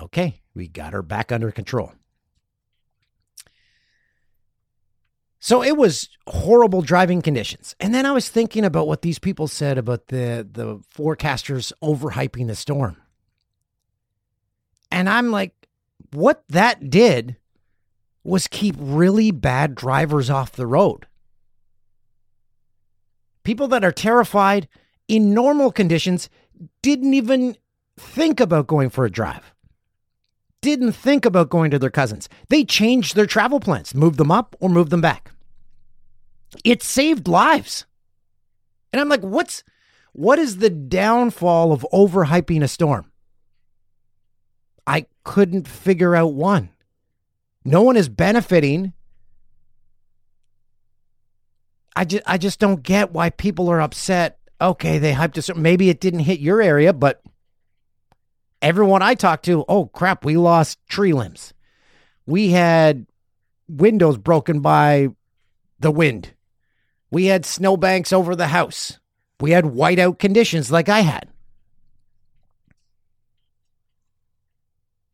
Okay, 0.00 0.40
we 0.54 0.68
got 0.68 0.92
her 0.92 1.02
back 1.02 1.32
under 1.32 1.50
control. 1.50 1.92
So 5.40 5.64
it 5.64 5.76
was 5.76 6.08
horrible 6.28 6.80
driving 6.82 7.22
conditions. 7.22 7.74
And 7.80 7.92
then 7.92 8.06
I 8.06 8.12
was 8.12 8.28
thinking 8.28 8.64
about 8.64 8.86
what 8.86 9.02
these 9.02 9.18
people 9.18 9.48
said 9.48 9.78
about 9.78 10.06
the 10.06 10.48
the 10.48 10.78
forecasters 10.94 11.72
overhyping 11.82 12.46
the 12.46 12.54
storm. 12.54 12.98
And 14.92 15.08
I'm 15.08 15.32
like 15.32 15.54
what 16.12 16.44
that 16.50 16.88
did 16.88 17.36
was 18.22 18.46
keep 18.46 18.76
really 18.78 19.32
bad 19.32 19.74
drivers 19.74 20.30
off 20.30 20.52
the 20.52 20.68
road. 20.68 21.08
People 23.42 23.66
that 23.66 23.84
are 23.84 23.90
terrified 23.90 24.68
in 25.08 25.34
normal 25.34 25.72
conditions 25.72 26.28
didn't 26.82 27.14
even 27.14 27.56
think 27.96 28.40
about 28.40 28.66
going 28.66 28.90
for 28.90 29.04
a 29.04 29.10
drive. 29.10 29.52
Didn't 30.60 30.92
think 30.92 31.24
about 31.24 31.50
going 31.50 31.70
to 31.72 31.78
their 31.78 31.90
cousins. 31.90 32.28
They 32.48 32.64
changed 32.64 33.16
their 33.16 33.26
travel 33.26 33.60
plans, 33.60 33.94
moved 33.94 34.18
them 34.18 34.30
up 34.30 34.54
or 34.60 34.68
moved 34.68 34.90
them 34.90 35.00
back. 35.00 35.32
It 36.64 36.82
saved 36.82 37.26
lives. 37.26 37.86
And 38.92 39.00
I'm 39.00 39.08
like, 39.08 39.22
what's 39.22 39.64
what 40.12 40.38
is 40.38 40.58
the 40.58 40.70
downfall 40.70 41.72
of 41.72 41.86
overhyping 41.92 42.62
a 42.62 42.68
storm? 42.68 43.10
I 44.86 45.06
couldn't 45.24 45.66
figure 45.66 46.14
out 46.14 46.34
one. 46.34 46.70
No 47.64 47.82
one 47.82 47.96
is 47.96 48.08
benefiting. 48.08 48.92
I 51.94 52.04
just 52.04 52.22
I 52.26 52.38
just 52.38 52.58
don't 52.58 52.82
get 52.82 53.12
why 53.12 53.30
people 53.30 53.68
are 53.68 53.80
upset. 53.80 54.38
Okay, 54.62 54.98
they 54.98 55.12
hyped 55.12 55.36
us. 55.36 55.50
Maybe 55.56 55.90
it 55.90 56.00
didn't 56.00 56.20
hit 56.20 56.38
your 56.38 56.62
area, 56.62 56.92
but 56.92 57.20
everyone 58.62 59.02
I 59.02 59.14
talked 59.14 59.44
to, 59.46 59.64
oh 59.68 59.86
crap, 59.86 60.24
we 60.24 60.36
lost 60.36 60.78
tree 60.88 61.12
limbs. 61.12 61.52
We 62.26 62.50
had 62.50 63.06
windows 63.68 64.18
broken 64.18 64.60
by 64.60 65.08
the 65.80 65.90
wind. 65.90 66.34
We 67.10 67.26
had 67.26 67.44
snowbanks 67.44 68.12
over 68.12 68.36
the 68.36 68.46
house. 68.46 69.00
We 69.40 69.50
had 69.50 69.64
whiteout 69.64 70.20
conditions 70.20 70.70
like 70.70 70.88
I 70.88 71.00
had. 71.00 71.28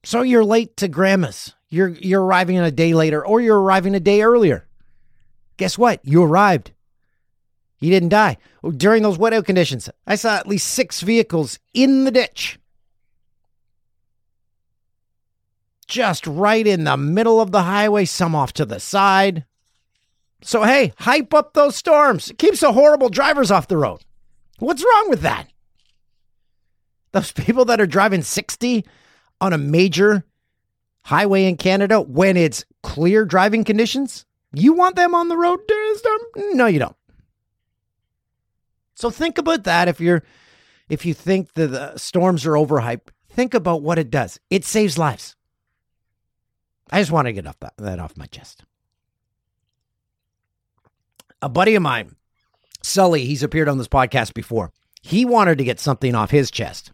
So 0.05 0.21
you're 0.21 0.45
late 0.45 0.77
to 0.77 0.89
grandma's. 0.89 1.55
You're 1.71 1.89
you're 1.89 2.23
arriving 2.23 2.59
a 2.59 2.71
day 2.71 2.93
later 2.93 3.25
or 3.25 3.41
you're 3.41 3.61
arriving 3.61 3.95
a 3.95 4.01
day 4.01 4.21
earlier. 4.21 4.69
Guess 5.57 5.79
what? 5.79 6.01
You 6.05 6.23
arrived. 6.23 6.73
You 7.81 7.91
didn't 7.91 8.09
die. 8.09 8.39
During 8.77 9.03
those 9.03 9.19
wet 9.19 9.33
out 9.33 9.47
conditions, 9.47 9.89
I 10.07 10.17
saw 10.17 10.37
at 10.37 10.49
least 10.49 10.69
6 10.69 11.01
vehicles 11.03 11.59
in 11.75 12.05
the 12.05 12.11
ditch. 12.11 12.59
Just 15.87 16.27
right 16.27 16.67
in 16.67 16.85
the 16.85 16.97
middle 16.97 17.41
of 17.41 17.53
the 17.53 17.63
highway, 17.63 18.05
some 18.05 18.35
off 18.35 18.53
to 18.55 18.67
the 18.67 18.81
side. 18.81 19.45
So, 20.43 20.65
hey, 20.65 20.93
hype 20.99 21.33
up 21.33 21.55
those 21.55 21.77
storms. 21.77 22.31
It 22.31 22.39
keeps 22.39 22.61
the 22.61 22.73
horrible 22.73 23.09
drivers 23.09 23.51
off 23.51 23.69
the 23.69 23.77
road. 23.77 24.05
What's 24.59 24.85
wrong 24.85 25.09
with 25.09 25.23
that? 25.23 25.49
Those 27.13 27.33
people 27.33 27.65
that 27.67 27.81
are 27.81 27.87
driving 27.87 28.23
60 28.23 28.85
on 29.41 29.53
a 29.53 29.59
major 29.59 30.25
highway 31.05 31.45
in 31.45 31.57
Canada 31.57 32.03
when 32.03 32.37
it's 32.37 32.65
clear 32.83 33.25
driving 33.25 33.65
conditions, 33.65 34.27
you 34.53 34.75
want 34.75 34.97
them 34.97 35.15
on 35.15 35.29
the 35.29 35.37
road 35.37 35.61
during 35.67 35.93
the 35.93 35.99
storm? 35.99 36.21
No, 36.57 36.67
you 36.67 36.81
don't. 36.81 36.97
So 38.99 39.11
think 39.11 39.39
about 39.39 39.65
that 39.65 39.89
if 39.89 40.01
you're 40.01 40.23
if 40.89 41.05
you 41.07 41.15
think 41.15 41.55
the 41.55 41.97
storms 41.97 42.47
are 42.47 42.53
overhyped, 42.53 43.09
think 43.29 43.55
about 43.55 43.83
what 43.83 43.99
it 43.99 44.11
does. 44.11 44.41
It 44.51 44.65
saves 44.65 44.99
lives. 44.99 45.37
I 46.91 47.01
just 47.01 47.13
want 47.13 47.27
to 47.27 47.33
get 47.33 47.47
off 47.47 47.61
that, 47.61 47.75
that 47.77 47.99
off 48.01 48.17
my 48.17 48.27
chest 48.27 48.65
a 51.41 51.49
buddy 51.49 51.75
of 51.75 51.83
mine, 51.83 52.17
Sully, 52.83 53.25
he's 53.25 53.43
appeared 53.43 53.69
on 53.69 53.79
this 53.79 53.89
podcast 53.89 54.35
before. 54.35 54.73
He 55.03 55.25
wanted 55.25 55.59
to 55.59 55.65
get 55.65 55.81
something 55.81 56.15
off 56.15 56.31
his 56.31 56.51
chest. 56.51 56.93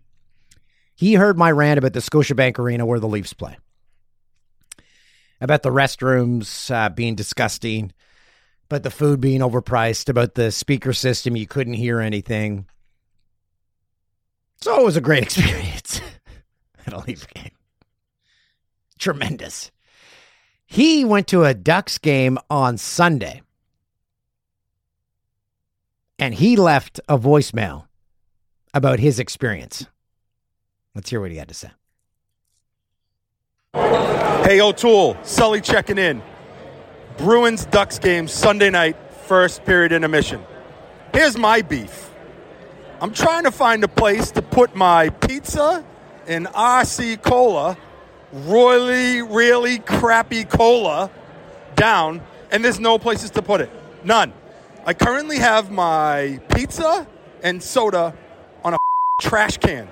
He 0.95 1.15
heard 1.15 1.39
my 1.39 1.51
rant 1.51 1.79
about 1.79 1.93
the 1.93 2.01
Scotiabank 2.01 2.59
Arena 2.59 2.87
where 2.87 3.01
the 3.01 3.09
Leafs 3.09 3.33
play, 3.33 3.57
about 5.41 5.63
the 5.63 5.71
restrooms 5.71 6.71
uh, 6.71 6.89
being 6.91 7.15
disgusting, 7.15 7.93
about 8.75 8.83
the 8.83 8.91
food 8.91 9.21
being 9.21 9.41
overpriced, 9.41 10.09
about 10.09 10.35
the 10.35 10.51
speaker 10.51 10.93
system, 10.93 11.37
you 11.37 11.47
couldn't 11.47 11.75
hear 11.75 12.01
anything. 12.01 12.67
So 14.61 14.81
it 14.81 14.85
was 14.85 14.97
a 14.97 15.01
great 15.01 15.23
experience 15.37 16.01
at 16.87 16.93
a 16.93 16.99
Leafs 16.99 17.27
game. 17.27 17.53
Tremendous. 18.99 19.71
He 20.67 21.05
went 21.05 21.29
to 21.29 21.45
a 21.45 21.55
Ducks 21.55 21.99
game 21.99 22.37
on 22.51 22.77
Sunday 22.77 23.43
and 26.19 26.35
he 26.35 26.57
left 26.57 26.99
a 27.09 27.17
voicemail 27.17 27.87
about 28.73 28.99
his 28.99 29.21
experience. 29.21 29.87
Let's 30.97 31.11
hear 31.11 31.21
what 31.21 31.31
he 31.31 31.37
had 31.37 31.49
to 31.49 31.55
say. 31.55 31.71
Hey, 33.75 34.61
O'Toole, 34.61 35.17
Sully 35.23 35.61
checking 35.61 35.99
in. 35.99 36.23
Bruins 37.17 37.65
Ducks 37.67 38.01
game 38.01 38.27
Sunday 38.27 38.71
night, 38.71 38.97
first 39.27 39.65
period 39.65 39.93
intermission. 39.93 40.43
Here's 41.13 41.39
my 41.39 41.63
beef. 41.63 42.11
I'm 43.01 43.13
trying 43.13 43.45
to 43.45 43.53
find 43.53 43.85
a 43.85 43.89
place 43.89 44.33
to 44.33 44.43
put 44.43 44.75
my 44.75 45.11
pizza 45.11 45.85
and 46.27 46.47
RC 46.47 47.23
cola, 47.23 47.77
really, 48.33 49.23
really 49.23 49.79
crappy 49.79 50.45
cola, 50.45 51.11
down, 51.77 52.21
and 52.51 52.65
there's 52.65 52.81
no 52.81 52.99
places 52.99 53.31
to 53.33 53.43
put 53.43 53.61
it. 53.61 53.71
None. 54.03 54.33
I 54.85 54.93
currently 54.95 55.39
have 55.39 55.71
my 55.71 56.41
pizza 56.55 57.07
and 57.43 57.63
soda 57.63 58.13
on 58.65 58.75
a 58.75 58.79
trash 59.21 59.59
can. 59.59 59.89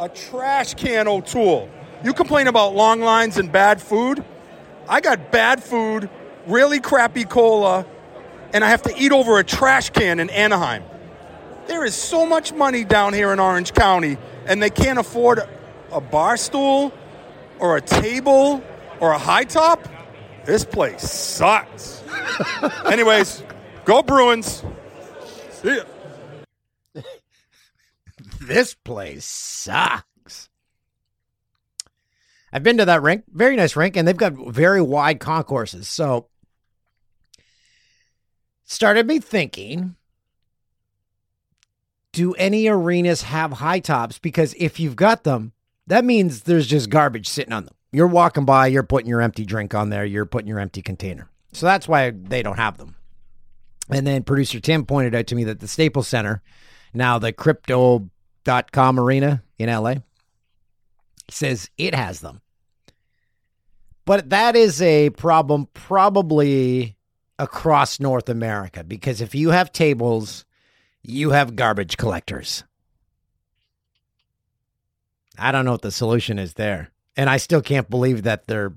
A 0.00 0.08
trash 0.08 0.74
can, 0.74 1.06
O'Toole. 1.06 1.68
You 2.02 2.12
complain 2.12 2.48
about 2.48 2.74
long 2.74 3.00
lines 3.00 3.36
and 3.36 3.50
bad 3.50 3.80
food. 3.80 4.24
I 4.88 5.00
got 5.00 5.30
bad 5.30 5.62
food, 5.62 6.08
really 6.48 6.80
crappy 6.80 7.24
cola, 7.24 7.86
and 8.52 8.64
I 8.64 8.70
have 8.70 8.82
to 8.82 8.94
eat 8.96 9.12
over 9.12 9.38
a 9.38 9.44
trash 9.44 9.90
can 9.90 10.18
in 10.18 10.30
Anaheim. 10.30 10.82
There 11.66 11.84
is 11.84 11.94
so 11.94 12.24
much 12.24 12.52
money 12.52 12.84
down 12.84 13.12
here 13.12 13.32
in 13.32 13.38
Orange 13.38 13.74
County, 13.74 14.16
and 14.46 14.62
they 14.62 14.70
can't 14.70 14.98
afford 14.98 15.40
a 15.92 16.00
bar 16.00 16.36
stool 16.36 16.92
or 17.58 17.76
a 17.76 17.80
table 17.80 18.62
or 19.00 19.12
a 19.12 19.18
high 19.18 19.44
top. 19.44 19.86
This 20.44 20.64
place 20.64 21.02
sucks. 21.02 22.02
Anyways, 22.86 23.42
go 23.84 24.02
Bruins. 24.02 24.64
See 25.50 25.76
ya. 25.76 25.82
This 28.40 28.74
place 28.74 29.26
sucks. 29.26 30.48
I've 32.50 32.62
been 32.62 32.78
to 32.78 32.86
that 32.86 33.02
rink, 33.02 33.24
very 33.30 33.56
nice 33.56 33.76
rink, 33.76 33.96
and 33.96 34.08
they've 34.08 34.16
got 34.16 34.32
very 34.32 34.80
wide 34.80 35.20
concourses. 35.20 35.86
So, 35.86 36.28
started 38.68 39.06
me 39.06 39.18
thinking 39.18 39.96
do 42.12 42.34
any 42.34 42.68
arenas 42.68 43.22
have 43.22 43.54
high 43.54 43.80
tops? 43.80 44.18
Because 44.18 44.54
if 44.58 44.78
you've 44.78 44.96
got 44.96 45.24
them, 45.24 45.52
that 45.86 46.04
means 46.04 46.42
there's 46.42 46.66
just 46.66 46.90
garbage 46.90 47.28
sitting 47.28 47.52
on 47.52 47.64
them. 47.64 47.74
You're 47.90 48.06
walking 48.06 48.44
by, 48.44 48.66
you're 48.66 48.82
putting 48.82 49.08
your 49.08 49.22
empty 49.22 49.44
drink 49.44 49.74
on 49.74 49.90
there, 49.90 50.04
you're 50.04 50.26
putting 50.26 50.48
your 50.48 50.60
empty 50.60 50.82
container. 50.82 51.28
So 51.52 51.66
that's 51.66 51.88
why 51.88 52.10
they 52.10 52.42
don't 52.42 52.58
have 52.58 52.76
them. 52.76 52.94
And 53.90 54.06
then 54.06 54.22
producer 54.22 54.60
Tim 54.60 54.84
pointed 54.84 55.14
out 55.14 55.26
to 55.28 55.34
me 55.34 55.44
that 55.44 55.60
the 55.60 55.68
Staples 55.68 56.08
Center, 56.08 56.42
now 56.92 57.18
the 57.18 57.32
crypto.com 57.32 59.00
arena 59.00 59.42
in 59.58 59.70
LA, 59.70 59.94
says 61.30 61.70
it 61.78 61.94
has 61.94 62.20
them. 62.20 62.42
But 64.04 64.28
that 64.30 64.56
is 64.56 64.82
a 64.82 65.10
problem 65.10 65.68
probably 65.72 66.97
across 67.38 68.00
North 68.00 68.28
America 68.28 68.82
because 68.82 69.20
if 69.20 69.34
you 69.34 69.50
have 69.50 69.72
tables, 69.72 70.44
you 71.02 71.30
have 71.30 71.56
garbage 71.56 71.96
collectors. 71.96 72.64
I 75.38 75.52
don't 75.52 75.64
know 75.64 75.72
what 75.72 75.82
the 75.82 75.90
solution 75.90 76.38
is 76.38 76.54
there. 76.54 76.90
And 77.16 77.30
I 77.30 77.36
still 77.36 77.62
can't 77.62 77.88
believe 77.88 78.24
that 78.24 78.46
their 78.46 78.72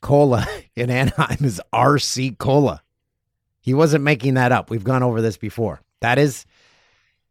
cola 0.00 0.46
in 0.76 0.90
Anaheim 0.90 1.44
is 1.44 1.60
RC 1.72 2.38
Cola. 2.38 2.82
He 3.60 3.74
wasn't 3.74 4.04
making 4.04 4.34
that 4.34 4.52
up. 4.52 4.70
We've 4.70 4.84
gone 4.84 5.02
over 5.02 5.20
this 5.20 5.36
before. 5.36 5.80
That 6.00 6.18
is 6.18 6.44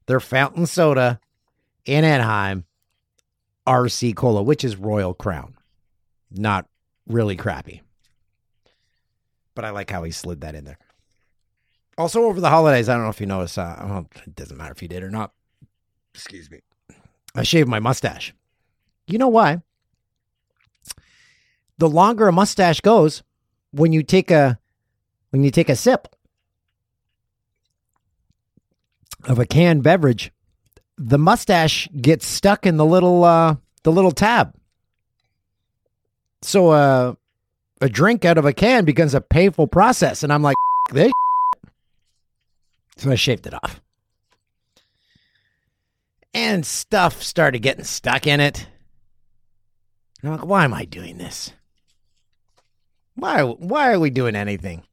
their 0.06 0.22
fountain 0.22 0.66
soda 0.66 1.20
in 1.86 2.06
Anaheim, 2.06 2.66
RC 3.68 4.16
Cola, 4.16 4.42
which 4.42 4.64
is 4.64 4.78
Royal 4.78 5.14
Crown. 5.14 5.56
Not 6.32 6.68
really 7.08 7.36
crappy. 7.36 7.82
But 9.56 9.66
I 9.66 9.70
like 9.72 9.90
how 9.90 10.04
he 10.04 10.12
slid 10.12 10.42
that 10.42 10.56
in 10.56 10.64
there. 10.64 10.78
Also, 11.98 12.24
over 12.24 12.40
the 12.40 12.50
holidays, 12.50 12.88
I 12.88 12.96
don't 12.96 13.04
know 13.04 13.10
if 13.10 13.20
you 13.20 13.28
noticed, 13.28 13.58
uh, 13.58 13.76
well, 13.84 14.10
it 14.26 14.36
doesn't 14.36 14.58
matter 14.58 14.72
if 14.72 14.82
you 14.82 14.88
did 14.88 15.04
or 15.04 15.10
not. 15.10 15.34
Excuse 16.14 16.50
me. 16.50 16.62
I 17.36 17.44
shaved 17.44 17.70
my 17.70 17.80
mustache. 17.80 18.34
You 19.08 19.18
know 19.18 19.28
why? 19.28 19.62
The 21.78 21.90
longer 21.90 22.28
a 22.28 22.32
mustache 22.32 22.82
goes, 22.82 23.24
when 23.72 23.92
you 23.92 24.04
take 24.04 24.30
a 24.32 24.60
when 25.32 25.44
you 25.44 25.52
take 25.52 25.70
a 25.70 25.76
sip 25.76 26.08
of 29.24 29.40
a 29.40 29.46
canned 29.46 29.82
beverage, 29.82 30.32
the 30.98 31.18
mustache 31.18 31.88
gets 32.00 32.28
stuck 32.28 32.66
in 32.66 32.78
the 32.78 32.86
little 32.86 33.24
uh, 33.24 33.56
the 33.84 33.92
little 33.92 34.12
tab. 34.12 34.54
So 36.42 36.70
uh, 36.70 37.16
a 37.82 37.90
drink 37.90 38.24
out 38.24 38.38
of 38.38 38.46
a 38.46 38.54
can 38.54 38.86
becomes 38.86 39.14
a 39.14 39.22
painful 39.22 39.68
process, 39.68 40.24
and 40.24 40.32
I'm 40.32 40.44
like, 40.44 40.56
this. 40.92 41.12
So 42.98 43.12
I 43.12 43.16
shaved 43.16 43.48
it 43.48 43.54
off, 43.54 43.82
and 46.34 46.66
stuff 46.66 47.24
started 47.24 47.60
getting 47.60 47.84
stuck 47.84 48.28
in 48.28 48.40
it. 48.40 48.68
And 50.22 50.32
I'm 50.32 50.38
like, 50.38 50.48
why 50.48 50.64
am 50.64 50.74
I 50.74 50.86
doing 50.86 51.18
this? 51.18 51.52
Why? 53.16 53.42
Why 53.42 53.92
are 53.92 54.00
we 54.00 54.12
doing 54.12 54.36
anything? 54.36 54.84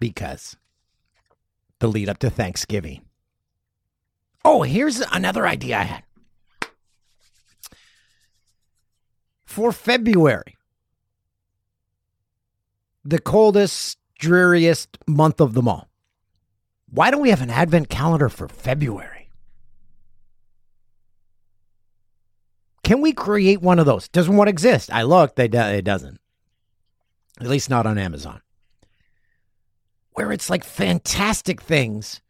Because 0.00 0.56
the 1.78 1.86
lead 1.86 2.08
up 2.08 2.18
to 2.18 2.30
Thanksgiving. 2.30 3.02
Oh, 4.44 4.62
here's 4.62 5.00
another 5.00 5.46
idea 5.46 5.78
I 5.78 5.82
had. 5.82 6.02
For 9.46 9.72
February, 9.72 10.56
the 13.04 13.20
coldest, 13.20 13.96
dreariest 14.18 14.98
month 15.06 15.40
of 15.40 15.54
them 15.54 15.68
all. 15.68 15.88
Why 16.90 17.10
don't 17.10 17.22
we 17.22 17.30
have 17.30 17.42
an 17.42 17.50
advent 17.50 17.88
calendar 17.88 18.28
for 18.28 18.48
February? 18.48 19.30
Can 22.82 23.00
we 23.00 23.12
create 23.12 23.60
one 23.60 23.78
of 23.78 23.86
those? 23.86 24.08
Doesn't 24.08 24.36
one 24.36 24.48
exist? 24.48 24.92
I 24.92 25.02
looked, 25.02 25.36
they 25.36 25.48
do, 25.48 25.58
it 25.58 25.82
doesn't. 25.82 26.20
At 27.40 27.48
least 27.48 27.70
not 27.70 27.86
on 27.86 27.98
Amazon. 27.98 28.40
Where 30.12 30.32
it's 30.32 30.48
like 30.48 30.64
fantastic 30.64 31.60
things, 31.60 32.20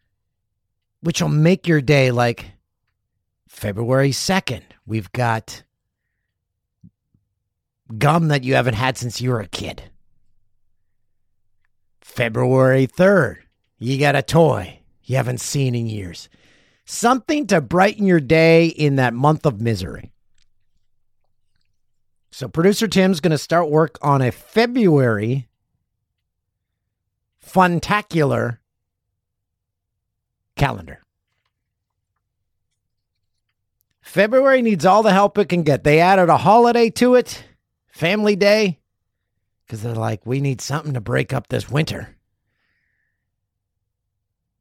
which 1.00 1.20
will 1.20 1.28
make 1.28 1.68
your 1.68 1.80
day 1.80 2.10
like 2.10 2.52
February 3.48 4.10
2nd. 4.10 4.62
We've 4.86 5.12
got 5.12 5.62
gum 7.98 8.28
that 8.28 8.44
you 8.44 8.54
haven't 8.54 8.74
had 8.74 8.96
since 8.96 9.20
you 9.20 9.30
were 9.30 9.40
a 9.40 9.48
kid. 9.48 9.90
February 12.00 12.86
3rd, 12.86 13.38
you 13.78 13.98
got 13.98 14.16
a 14.16 14.22
toy 14.22 14.80
you 15.04 15.16
haven't 15.16 15.40
seen 15.40 15.74
in 15.74 15.86
years. 15.86 16.28
Something 16.84 17.46
to 17.48 17.60
brighten 17.60 18.06
your 18.06 18.20
day 18.20 18.66
in 18.66 18.96
that 18.96 19.14
month 19.14 19.46
of 19.46 19.60
misery. 19.60 20.12
So, 22.30 22.48
producer 22.48 22.86
Tim's 22.86 23.20
going 23.20 23.30
to 23.30 23.38
start 23.38 23.70
work 23.70 23.98
on 24.02 24.20
a 24.20 24.30
February 24.30 25.48
funtacular 27.44 28.58
calendar. 30.56 31.02
February 34.02 34.62
needs 34.62 34.84
all 34.86 35.02
the 35.02 35.12
help 35.12 35.38
it 35.38 35.48
can 35.48 35.62
get. 35.62 35.82
They 35.82 35.98
added 36.00 36.28
a 36.28 36.36
holiday 36.36 36.90
to 36.90 37.14
it, 37.14 37.44
Family 37.96 38.36
Day, 38.36 38.78
because 39.64 39.82
they're 39.82 39.94
like, 39.94 40.26
we 40.26 40.42
need 40.42 40.60
something 40.60 40.92
to 40.92 41.00
break 41.00 41.32
up 41.32 41.48
this 41.48 41.70
winter. 41.70 42.14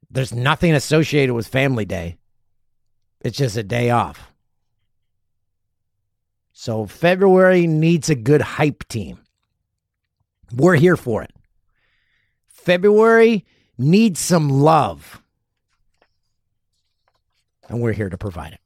There's 0.10 0.34
nothing 0.34 0.72
associated 0.72 1.36
with 1.36 1.46
Family 1.46 1.84
Day, 1.84 2.18
it's 3.20 3.38
just 3.38 3.58
a 3.58 3.64
day 3.64 3.90
off. 3.90 4.32
So 6.54 6.86
February 6.86 7.68
needs 7.68 8.10
a 8.10 8.16
good 8.16 8.42
hype 8.42 8.88
team. 8.88 9.20
We're 10.54 10.76
here 10.76 10.96
for 10.96 11.22
it. 11.22 11.34
February 12.48 13.44
needs 13.78 14.22
some 14.22 14.50
love. 14.50 15.22
And 17.68 17.82
we're 17.82 17.92
here 17.92 18.10
to 18.10 18.18
provide 18.18 18.54
it. 18.54 18.62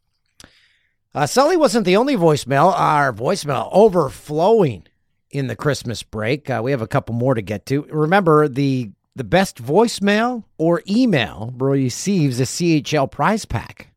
Uh, 1.13 1.25
Sully 1.25 1.57
wasn't 1.57 1.85
the 1.85 1.97
only 1.97 2.15
voicemail. 2.15 2.71
Our 2.75 3.11
voicemail 3.11 3.69
overflowing 3.71 4.85
in 5.31 5.47
the 5.47 5.55
Christmas 5.55 6.03
break. 6.03 6.49
Uh, 6.49 6.61
we 6.63 6.71
have 6.71 6.81
a 6.81 6.87
couple 6.87 7.15
more 7.15 7.33
to 7.33 7.41
get 7.41 7.65
to. 7.67 7.83
Remember 7.89 8.47
the 8.47 8.91
the 9.15 9.23
best 9.23 9.61
voicemail 9.61 10.45
or 10.57 10.81
email 10.87 11.53
receives 11.57 12.39
a 12.39 12.43
CHL 12.43 13.11
prize 13.11 13.43
pack. 13.43 13.91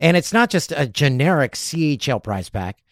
And 0.00 0.16
it's 0.16 0.32
not 0.32 0.50
just 0.50 0.72
a 0.76 0.88
generic 0.88 1.52
CHL 1.52 2.22
prize 2.22 2.48
pack. 2.48 2.82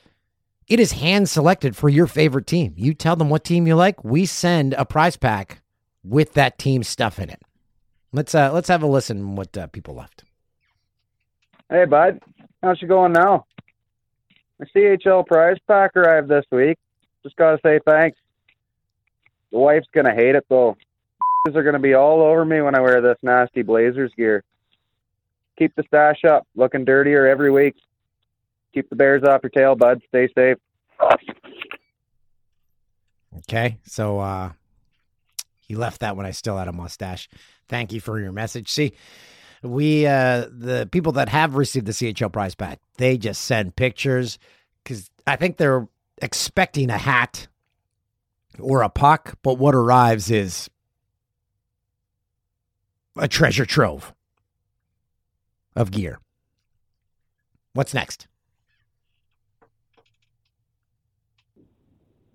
It 0.68 0.78
is 0.78 0.92
hand 0.92 1.28
selected 1.28 1.74
for 1.74 1.88
your 1.88 2.06
favorite 2.06 2.46
team. 2.46 2.74
You 2.76 2.94
tell 2.94 3.16
them 3.16 3.28
what 3.28 3.44
team 3.44 3.66
you 3.66 3.74
like, 3.74 4.04
we 4.04 4.24
send 4.24 4.74
a 4.74 4.84
prize 4.84 5.16
pack 5.16 5.62
with 6.04 6.34
that 6.34 6.58
team 6.58 6.82
stuff 6.84 7.18
in 7.18 7.28
it. 7.28 7.42
Let's 8.12 8.34
uh 8.34 8.52
let's 8.52 8.68
have 8.68 8.82
a 8.82 8.86
listen 8.86 9.36
what 9.36 9.56
uh, 9.56 9.66
people 9.68 9.94
left. 9.94 10.22
Hey 11.70 11.86
bud, 11.86 12.20
how's 12.62 12.78
she 12.78 12.86
going 12.86 13.12
now? 13.12 13.46
My 14.58 14.66
CHL 14.74 15.26
prize 15.26 15.56
pack 15.66 15.96
arrived 15.96 16.28
this 16.28 16.44
week. 16.50 16.78
Just 17.22 17.36
gotta 17.36 17.58
say 17.64 17.80
thanks. 17.86 18.18
The 19.50 19.58
wife's 19.58 19.88
gonna 19.92 20.14
hate 20.14 20.34
it 20.34 20.46
though. 20.48 20.76
These 21.44 21.56
are 21.56 21.62
gonna 21.62 21.78
be 21.78 21.94
all 21.94 22.22
over 22.22 22.44
me 22.44 22.60
when 22.60 22.74
I 22.74 22.80
wear 22.80 23.00
this 23.00 23.18
nasty 23.22 23.62
Blazers 23.62 24.12
gear. 24.16 24.44
Keep 25.58 25.74
the 25.74 25.82
stash 25.86 26.24
up, 26.24 26.46
looking 26.54 26.84
dirtier 26.84 27.26
every 27.26 27.50
week. 27.50 27.74
Keep 28.72 28.88
the 28.88 28.96
bears 28.96 29.22
off 29.24 29.42
your 29.42 29.50
tail, 29.50 29.74
bud. 29.74 30.00
Stay 30.08 30.28
safe. 30.34 30.58
Okay, 33.38 33.78
so 33.84 34.20
uh 34.20 34.52
he 35.60 35.74
left 35.74 36.00
that 36.00 36.16
when 36.16 36.26
I 36.26 36.32
still 36.32 36.58
had 36.58 36.68
a 36.68 36.72
mustache. 36.72 37.28
Thank 37.68 37.92
you 37.92 38.00
for 38.00 38.20
your 38.20 38.32
message. 38.32 38.68
See, 38.68 38.92
we 39.62 40.06
uh 40.06 40.46
the 40.50 40.88
people 40.90 41.12
that 41.12 41.28
have 41.28 41.54
received 41.54 41.86
the 41.86 41.92
CHL 41.92 42.32
prize 42.32 42.54
pack, 42.54 42.80
they 42.96 43.16
just 43.16 43.42
send 43.42 43.76
pictures 43.76 44.38
because 44.82 45.10
I 45.26 45.36
think 45.36 45.56
they're 45.56 45.88
expecting 46.20 46.90
a 46.90 46.98
hat 46.98 47.46
or 48.58 48.82
a 48.82 48.88
puck, 48.88 49.38
but 49.42 49.58
what 49.58 49.74
arrives 49.74 50.30
is 50.30 50.68
a 53.16 53.28
treasure 53.28 53.66
trove 53.66 54.14
of 55.76 55.90
gear. 55.90 56.18
What's 57.74 57.94
next? 57.94 58.26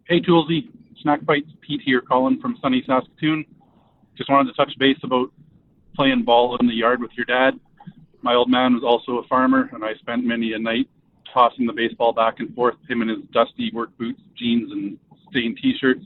Hey, 0.06 0.22
Toolsy. 0.22 0.70
Snack 1.02 1.24
Bites 1.26 1.50
Pete 1.62 1.82
here, 1.86 2.02
calling 2.02 2.40
from 2.40 2.58
sunny 2.62 2.84
Saskatoon. 2.88 3.46
Just 4.18 4.32
wanted 4.32 4.52
to 4.52 4.58
touch 4.58 4.74
base 4.80 4.98
about 5.04 5.32
playing 5.98 6.24
ball 6.24 6.56
in 6.58 6.68
the 6.68 6.74
yard 6.74 7.02
with 7.02 7.12
your 7.18 7.26
dad. 7.26 7.60
My 8.22 8.36
old 8.36 8.50
man 8.50 8.76
was 8.76 8.84
also 8.84 9.18
a 9.18 9.28
farmer, 9.28 9.70
and 9.74 9.84
I 9.84 9.96
spent 9.96 10.24
many 10.24 10.54
a 10.54 10.60
night 10.60 10.88
tossing 11.34 11.66
the 11.66 11.74
baseball 11.74 12.14
back 12.14 12.40
and 12.40 12.54
forth, 12.56 12.76
him 12.88 13.02
in 13.02 13.10
his 13.10 13.20
dusty 13.34 13.72
work 13.74 13.90
boots, 13.98 14.22
jeans, 14.38 14.72
and 14.72 14.98
stained 15.30 15.58
T-shirts. 15.62 16.06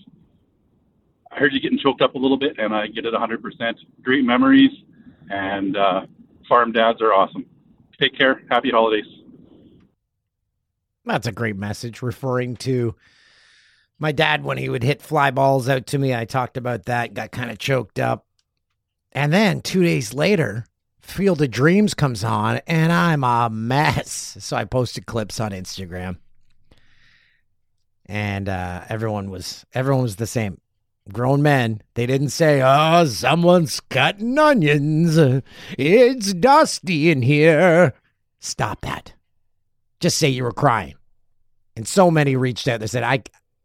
I 1.32 1.40
heard 1.40 1.54
you 1.54 1.60
getting 1.60 1.78
choked 1.78 2.02
up 2.02 2.16
a 2.16 2.18
little 2.18 2.38
bit, 2.38 2.58
and 2.58 2.74
I 2.74 2.88
get 2.88 3.06
it 3.06 3.14
100%. 3.14 3.74
Great 4.02 4.24
memories, 4.24 4.72
and 5.30 5.78
uh, 5.78 6.02
farm 6.48 6.72
dads 6.72 7.02
are 7.02 7.14
awesome. 7.14 7.46
Take 8.00 8.18
care. 8.18 8.42
Happy 8.50 8.72
holidays. 8.72 9.06
That's 11.06 11.28
a 11.28 11.32
great 11.32 11.58
message 11.58 12.02
referring 12.02 12.56
to 12.58 12.96
my 14.00 14.12
dad 14.12 14.44
when 14.44 14.58
he 14.58 14.70
would 14.70 14.84
hit 14.84 15.02
fly 15.02 15.32
balls 15.32 15.68
out 15.68 15.88
to 15.88 15.98
me. 15.98 16.16
I 16.16 16.26
talked 16.26 16.58
about 16.58 16.86
that, 16.86 17.14
got 17.14 17.32
kind 17.32 17.52
of 17.52 17.60
choked 17.60 18.00
up. 18.00 18.26
And 19.12 19.34
then 19.34 19.62
two 19.62 19.84
days 19.84 20.14
later, 20.14 20.66
Field 21.02 21.42
of 21.42 21.52
Dreams 21.52 21.94
comes 21.94 22.24
on 22.24 22.62
and 22.68 22.92
I'm 22.92 23.24
a 23.24 23.50
mess. 23.50 24.38
So 24.40 24.56
I 24.56 24.66
posted 24.66 25.06
clips 25.06 25.40
on 25.40 25.52
Instagram. 25.52 26.18
And 28.06 28.50
uh, 28.50 28.86
everyone 28.90 29.30
was 29.30 29.66
everyone 29.74 30.04
was 30.04 30.18
the 30.18 30.28
same. 30.28 30.60
Grown 31.12 31.42
men, 31.42 31.82
they 31.96 32.06
didn't 32.06 32.30
say, 32.30 32.62
"Oh, 32.64 33.06
someone's 33.06 33.80
cutting 33.80 34.38
onions. 34.38 35.42
It's 35.78 36.34
dusty 36.34 37.10
in 37.10 37.22
here." 37.24 37.94
Stop 38.40 38.82
that. 38.82 39.14
Just 40.00 40.18
say 40.18 40.30
you 40.30 40.44
were 40.44 40.52
crying. 40.52 40.96
And 41.76 41.88
so 41.88 42.12
many 42.12 42.36
reached 42.36 42.68
out. 42.68 42.82
They 42.82 42.88
said, 42.88 43.04
"I 43.04 43.24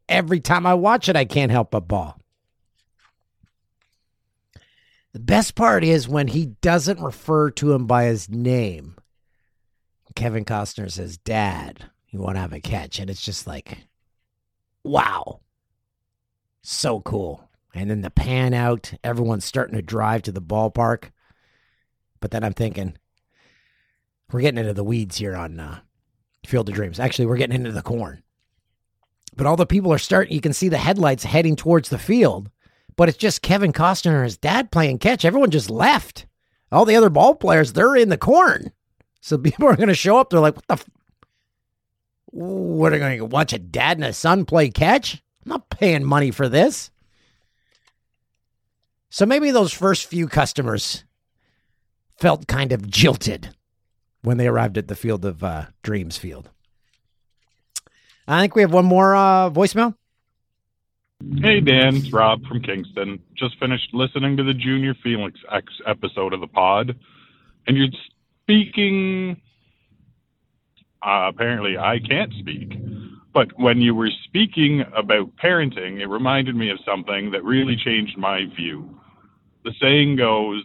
every 0.09 0.40
time 0.40 0.64
I 0.64 0.74
watch 0.74 1.09
it, 1.09 1.16
I 1.16 1.24
can't 1.24 1.50
help 1.52 1.72
but 1.72 1.88
bawl." 1.88 2.18
The 5.16 5.20
best 5.20 5.55
part 5.55 5.83
is 5.83 6.07
when 6.07 6.29
he 6.29 6.44
doesn't 6.61 7.00
refer 7.00 7.50
to 7.52 7.72
him 7.72 7.87
by 7.87 8.05
his 8.05 8.29
name. 8.29 8.96
Kevin 10.14 10.44
Costner 10.44 10.92
says, 10.92 11.16
Dad, 11.16 11.87
you 12.11 12.20
want 12.20 12.37
to 12.37 12.40
have 12.40 12.52
a 12.52 12.61
catch? 12.61 12.98
And 12.98 13.09
it's 13.09 13.22
just 13.22 13.46
like, 13.46 13.79
wow. 14.85 15.40
So 16.61 17.00
cool. 17.00 17.48
And 17.74 17.88
then 17.88 18.02
the 18.02 18.11
pan 18.11 18.52
out, 18.52 18.92
everyone's 19.02 19.46
starting 19.46 19.76
to 19.76 19.81
drive 19.81 20.20
to 20.24 20.33
the 20.33 20.42
ballpark. 20.42 21.12
But 22.20 22.31
then 22.31 22.44
I'm 22.44 22.52
thinking, 22.52 22.98
we're 24.31 24.42
getting 24.42 24.61
into 24.61 24.74
the 24.74 24.85
weeds 24.85 25.16
here 25.16 25.35
on 25.35 25.59
uh, 25.59 25.79
Field 26.44 26.68
of 26.68 26.74
Dreams. 26.74 27.00
Actually, 27.00 27.24
we're 27.24 27.38
getting 27.38 27.57
into 27.57 27.72
the 27.72 27.81
corn. 27.81 28.22
But 29.35 29.46
all 29.46 29.57
the 29.57 29.64
people 29.64 29.94
are 29.94 29.98
starting, 29.98 30.35
you 30.35 30.42
can 30.42 30.52
see 30.52 30.68
the 30.68 30.76
headlights 30.76 31.24
heading 31.24 31.57
towards 31.57 31.88
the 31.88 31.96
field 31.96 32.50
but 32.96 33.09
it's 33.09 33.18
just 33.18 33.42
Kevin 33.42 33.72
Costner 33.72 34.14
and 34.16 34.24
his 34.24 34.38
dad 34.38 34.70
playing 34.70 34.98
catch. 34.98 35.24
Everyone 35.24 35.50
just 35.50 35.70
left. 35.70 36.26
All 36.72 36.85
the 36.85 36.96
other 36.96 37.11
ball 37.11 37.35
players, 37.35 37.72
they're 37.72 37.96
in 37.96 38.09
the 38.09 38.18
corn. 38.18 38.72
So 39.20 39.38
people 39.38 39.68
are 39.68 39.76
going 39.76 39.88
to 39.88 39.94
show 39.94 40.18
up. 40.18 40.30
They're 40.30 40.40
like, 40.40 40.56
what 40.56 40.66
the? 40.66 40.74
F- 40.74 40.90
what 42.30 42.92
are 42.92 42.98
going 42.98 43.18
to 43.18 43.24
watch 43.24 43.52
a 43.52 43.59
dad 43.59 43.96
and 43.96 44.04
a 44.04 44.12
son 44.12 44.44
play 44.44 44.68
catch? 44.68 45.22
I'm 45.44 45.50
not 45.50 45.70
paying 45.70 46.04
money 46.04 46.30
for 46.30 46.48
this. 46.48 46.90
So 49.09 49.24
maybe 49.24 49.50
those 49.50 49.72
first 49.72 50.06
few 50.06 50.26
customers 50.26 51.04
felt 52.18 52.46
kind 52.46 52.72
of 52.72 52.90
jilted 52.90 53.54
when 54.22 54.37
they 54.37 54.48
arrived 54.48 54.76
at 54.76 54.88
the 54.88 54.96
Field 54.96 55.24
of 55.24 55.42
uh, 55.42 55.66
Dreams 55.82 56.18
field. 56.18 56.50
I 58.28 58.40
think 58.40 58.54
we 58.54 58.62
have 58.62 58.72
one 58.72 58.85
more 58.85 59.14
uh, 59.14 59.50
voicemail. 59.50 59.94
Hey 61.18 61.61
Dan, 61.61 61.96
it's 61.96 62.12
Rob 62.12 62.44
from 62.44 62.61
Kingston. 62.61 63.18
Just 63.35 63.59
finished 63.59 63.88
listening 63.94 64.37
to 64.37 64.42
the 64.42 64.52
Junior 64.52 64.94
Felix 65.02 65.40
X 65.50 65.72
episode 65.87 66.35
of 66.35 66.40
the 66.40 66.46
pod, 66.46 66.94
and 67.66 67.76
you're 67.76 67.88
speaking. 68.42 69.40
Uh, 71.02 71.29
apparently, 71.29 71.79
I 71.79 72.00
can't 72.00 72.33
speak. 72.38 72.74
But 73.33 73.48
when 73.59 73.81
you 73.81 73.94
were 73.94 74.11
speaking 74.24 74.85
about 74.94 75.35
parenting, 75.37 76.00
it 76.00 76.07
reminded 76.07 76.55
me 76.55 76.68
of 76.68 76.79
something 76.85 77.31
that 77.31 77.44
really 77.44 77.76
changed 77.76 78.18
my 78.18 78.44
view. 78.55 78.98
The 79.64 79.72
saying 79.81 80.16
goes, 80.16 80.64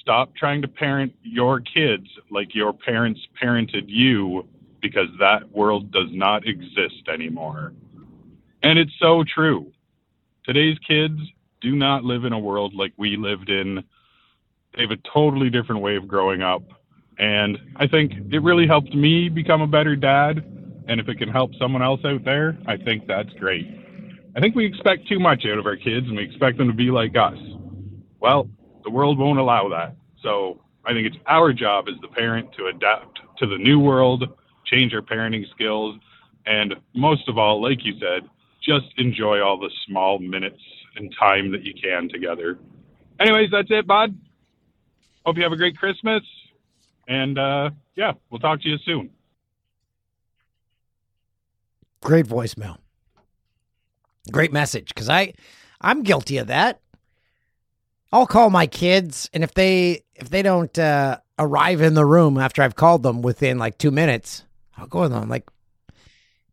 stop 0.00 0.34
trying 0.34 0.62
to 0.62 0.68
parent 0.68 1.12
your 1.22 1.60
kids 1.60 2.08
like 2.30 2.54
your 2.54 2.72
parents 2.72 3.20
parented 3.42 3.84
you 3.86 4.48
because 4.80 5.08
that 5.20 5.50
world 5.50 5.92
does 5.92 6.08
not 6.10 6.46
exist 6.46 7.08
anymore. 7.12 7.74
And 8.62 8.78
it's 8.78 8.92
so 9.00 9.24
true. 9.24 9.72
Today's 10.44 10.78
kids 10.86 11.18
do 11.60 11.76
not 11.76 12.04
live 12.04 12.24
in 12.24 12.32
a 12.32 12.38
world 12.38 12.74
like 12.74 12.92
we 12.96 13.16
lived 13.16 13.50
in. 13.50 13.84
They 14.74 14.82
have 14.82 14.90
a 14.90 15.08
totally 15.12 15.50
different 15.50 15.82
way 15.82 15.96
of 15.96 16.08
growing 16.08 16.42
up. 16.42 16.62
And 17.18 17.58
I 17.76 17.86
think 17.86 18.12
it 18.32 18.42
really 18.42 18.66
helped 18.66 18.94
me 18.94 19.28
become 19.28 19.60
a 19.60 19.66
better 19.66 19.96
dad. 19.96 20.44
And 20.88 21.00
if 21.00 21.08
it 21.08 21.18
can 21.18 21.28
help 21.28 21.50
someone 21.58 21.82
else 21.82 22.00
out 22.04 22.24
there, 22.24 22.56
I 22.66 22.76
think 22.76 23.06
that's 23.06 23.30
great. 23.38 23.66
I 24.36 24.40
think 24.40 24.54
we 24.54 24.64
expect 24.66 25.08
too 25.08 25.18
much 25.18 25.44
out 25.50 25.58
of 25.58 25.66
our 25.66 25.76
kids 25.76 26.06
and 26.06 26.16
we 26.16 26.24
expect 26.24 26.58
them 26.58 26.68
to 26.68 26.74
be 26.74 26.90
like 26.90 27.16
us. 27.16 27.38
Well, 28.20 28.48
the 28.84 28.90
world 28.90 29.18
won't 29.18 29.38
allow 29.38 29.68
that. 29.70 29.96
So 30.22 30.60
I 30.84 30.92
think 30.92 31.06
it's 31.06 31.16
our 31.26 31.52
job 31.52 31.86
as 31.88 32.00
the 32.00 32.08
parent 32.08 32.52
to 32.56 32.66
adapt 32.66 33.18
to 33.38 33.46
the 33.46 33.58
new 33.58 33.78
world, 33.78 34.24
change 34.64 34.94
our 34.94 35.02
parenting 35.02 35.48
skills, 35.50 35.96
and 36.46 36.74
most 36.94 37.28
of 37.28 37.36
all, 37.36 37.60
like 37.60 37.84
you 37.84 37.94
said, 38.00 38.28
just 38.62 38.86
enjoy 38.96 39.40
all 39.40 39.58
the 39.58 39.70
small 39.86 40.18
minutes 40.18 40.60
and 40.96 41.14
time 41.18 41.52
that 41.52 41.62
you 41.62 41.74
can 41.74 42.08
together. 42.08 42.58
Anyways, 43.20 43.50
that's 43.50 43.68
it, 43.70 43.86
bud. 43.86 44.16
Hope 45.24 45.36
you 45.36 45.42
have 45.42 45.52
a 45.52 45.56
great 45.56 45.76
Christmas. 45.76 46.22
And 47.08 47.38
uh, 47.38 47.70
yeah, 47.96 48.12
we'll 48.30 48.38
talk 48.38 48.60
to 48.62 48.68
you 48.68 48.78
soon. 48.84 49.10
Great 52.02 52.26
voicemail. 52.26 52.78
Great 54.30 54.52
message. 54.52 54.94
Cause 54.94 55.08
I 55.08 55.34
I'm 55.80 56.02
guilty 56.02 56.38
of 56.38 56.48
that. 56.48 56.80
I'll 58.12 58.26
call 58.26 58.50
my 58.50 58.66
kids 58.66 59.28
and 59.32 59.42
if 59.42 59.54
they 59.54 60.02
if 60.14 60.28
they 60.30 60.42
don't 60.42 60.76
uh, 60.78 61.18
arrive 61.38 61.80
in 61.80 61.94
the 61.94 62.04
room 62.04 62.38
after 62.38 62.62
I've 62.62 62.76
called 62.76 63.02
them 63.02 63.22
within 63.22 63.58
like 63.58 63.78
two 63.78 63.90
minutes, 63.90 64.44
I'll 64.76 64.86
go 64.86 65.02
with 65.02 65.12
them. 65.12 65.22
I'm 65.22 65.28
like, 65.28 65.48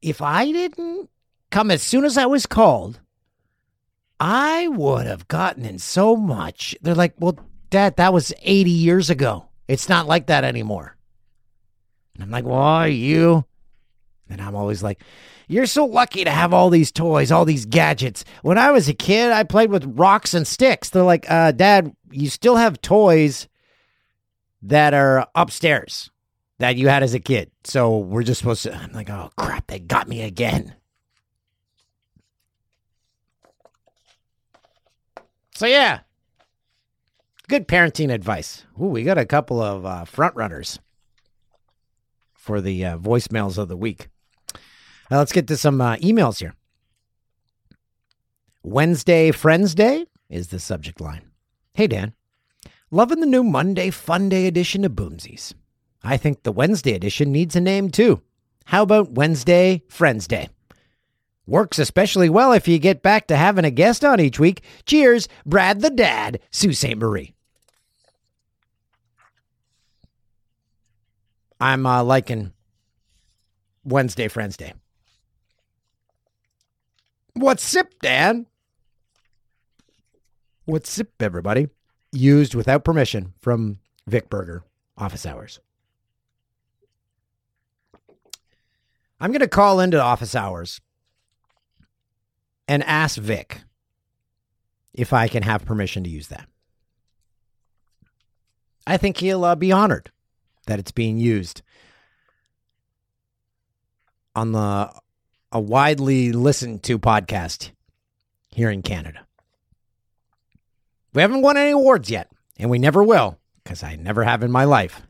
if 0.01 0.21
I 0.21 0.51
didn't 0.51 1.09
come 1.55 1.71
as 1.71 1.81
soon 1.81 2.03
as 2.03 2.17
I 2.17 2.25
was 2.25 2.45
called, 2.45 2.99
I 4.19 4.67
would 4.67 5.07
have 5.07 5.29
gotten 5.29 5.63
in 5.63 5.79
so 5.79 6.17
much. 6.17 6.75
They're 6.81 6.93
like, 6.93 7.13
well, 7.17 7.39
Dad, 7.69 7.95
that 7.95 8.11
was 8.11 8.33
80 8.41 8.69
years 8.71 9.09
ago. 9.09 9.47
It's 9.69 9.87
not 9.87 10.05
like 10.05 10.27
that 10.27 10.43
anymore. 10.43 10.97
And 12.13 12.23
I'm 12.23 12.29
like, 12.29 12.43
well, 12.43 12.85
you 12.89 13.45
And 14.29 14.41
I'm 14.41 14.53
always 14.53 14.83
like, 14.83 15.01
You're 15.47 15.65
so 15.65 15.85
lucky 15.85 16.25
to 16.25 16.29
have 16.29 16.53
all 16.53 16.69
these 16.69 16.91
toys, 16.91 17.31
all 17.31 17.45
these 17.45 17.65
gadgets. 17.65 18.25
When 18.41 18.57
I 18.57 18.71
was 18.71 18.89
a 18.89 18.93
kid, 18.93 19.31
I 19.31 19.43
played 19.43 19.69
with 19.69 19.97
rocks 19.97 20.33
and 20.33 20.45
sticks. 20.45 20.89
They're 20.89 21.03
like, 21.03 21.25
uh, 21.31 21.53
Dad, 21.53 21.95
you 22.11 22.29
still 22.29 22.57
have 22.57 22.81
toys 22.81 23.47
that 24.61 24.93
are 24.93 25.29
upstairs 25.33 26.09
that 26.59 26.75
you 26.75 26.89
had 26.89 27.01
as 27.01 27.13
a 27.13 27.19
kid. 27.21 27.49
So 27.63 27.99
we're 27.99 28.23
just 28.23 28.39
supposed 28.39 28.63
to. 28.63 28.75
I'm 28.75 28.91
like, 28.91 29.09
Oh, 29.09 29.29
crap, 29.37 29.67
they 29.67 29.79
got 29.79 30.09
me 30.09 30.21
again. 30.21 30.75
So, 35.55 35.67
yeah, 35.67 36.01
good 37.47 37.65
parenting 37.65 38.13
advice. 38.13 38.65
Ooh, 38.79 38.87
we 38.87 39.03
got 39.03 39.17
a 39.17 39.25
couple 39.25 39.61
of 39.61 39.85
uh, 39.85 40.03
front 40.03 40.35
runners 40.35 40.79
for 42.33 42.59
the 42.59 42.85
uh, 42.85 42.97
voicemails 42.97 43.57
of 43.57 43.69
the 43.69 43.77
week. 43.77 44.09
Uh, 44.53 45.17
let's 45.17 45.31
get 45.31 45.47
to 45.47 45.55
some 45.55 45.79
uh, 45.79 45.95
emails 45.97 46.39
here. 46.39 46.55
Wednesday 48.63 49.31
Friends 49.31 49.73
Day 49.73 50.05
is 50.29 50.49
the 50.49 50.59
subject 50.59 50.99
line. 50.99 51.31
Hey, 51.73 51.87
Dan. 51.87 52.13
Loving 52.91 53.21
the 53.21 53.25
new 53.25 53.43
Monday 53.43 53.91
Fun 53.91 54.27
Day 54.27 54.47
edition 54.47 54.83
of 54.83 54.91
Boomsies. 54.91 55.53
I 56.03 56.17
think 56.17 56.43
the 56.43 56.51
Wednesday 56.51 56.93
edition 56.93 57.31
needs 57.31 57.55
a 57.55 57.61
name 57.61 57.89
too. 57.89 58.21
How 58.65 58.83
about 58.83 59.11
Wednesday 59.11 59.83
Friends 59.87 60.27
Day? 60.27 60.49
Works 61.47 61.77
especially 61.77 62.29
well 62.29 62.51
if 62.51 62.67
you 62.67 62.79
get 62.79 63.03
back 63.03 63.27
to 63.27 63.37
having 63.37 63.65
a 63.65 63.71
guest 63.71 64.03
on 64.03 64.19
each 64.19 64.39
week. 64.39 64.61
Cheers, 64.85 65.27
Brad 65.45 65.81
the 65.81 65.89
Dad, 65.89 66.39
Sault 66.51 66.75
Ste. 66.75 66.97
Marie. 66.97 67.33
I'm 71.59 71.85
uh, 71.85 72.03
liking 72.03 72.51
Wednesday 73.83 74.27
Friends 74.27 74.57
Day. 74.57 74.73
What's 77.33 77.63
sip, 77.63 77.93
Dan? 78.01 78.47
What's 80.65 80.89
sip, 80.89 81.11
everybody? 81.19 81.67
Used 82.11 82.55
without 82.55 82.83
permission 82.83 83.33
from 83.41 83.79
Vic 84.07 84.29
Berger, 84.29 84.63
office 84.97 85.25
hours. 85.25 85.59
I'm 89.19 89.31
going 89.31 89.39
to 89.41 89.47
call 89.47 89.79
into 89.79 90.01
office 90.01 90.35
hours 90.35 90.81
and 92.67 92.83
ask 92.83 93.17
Vic 93.17 93.61
if 94.93 95.13
I 95.13 95.27
can 95.27 95.43
have 95.43 95.65
permission 95.65 96.03
to 96.03 96.09
use 96.09 96.27
that. 96.29 96.47
I 98.87 98.97
think 98.97 99.17
he'll 99.17 99.43
uh, 99.43 99.55
be 99.55 99.71
honored 99.71 100.11
that 100.67 100.79
it's 100.79 100.91
being 100.91 101.17
used 101.17 101.61
on 104.35 104.51
the 104.51 104.91
a 105.51 105.59
widely 105.59 106.31
listened 106.33 106.83
to 106.83 106.99
podcast 106.99 107.71
here 108.49 108.69
in 108.69 108.81
Canada. 108.81 109.25
We 111.13 111.21
haven't 111.21 111.41
won 111.41 111.55
any 111.55 111.71
awards 111.71 112.09
yet, 112.09 112.29
and 112.57 112.69
we 112.69 112.77
never 112.77 113.01
will 113.03 113.39
because 113.63 113.81
I 113.81 113.95
never 113.95 114.23
have 114.23 114.43
in 114.43 114.51
my 114.51 114.65
life. 114.65 115.01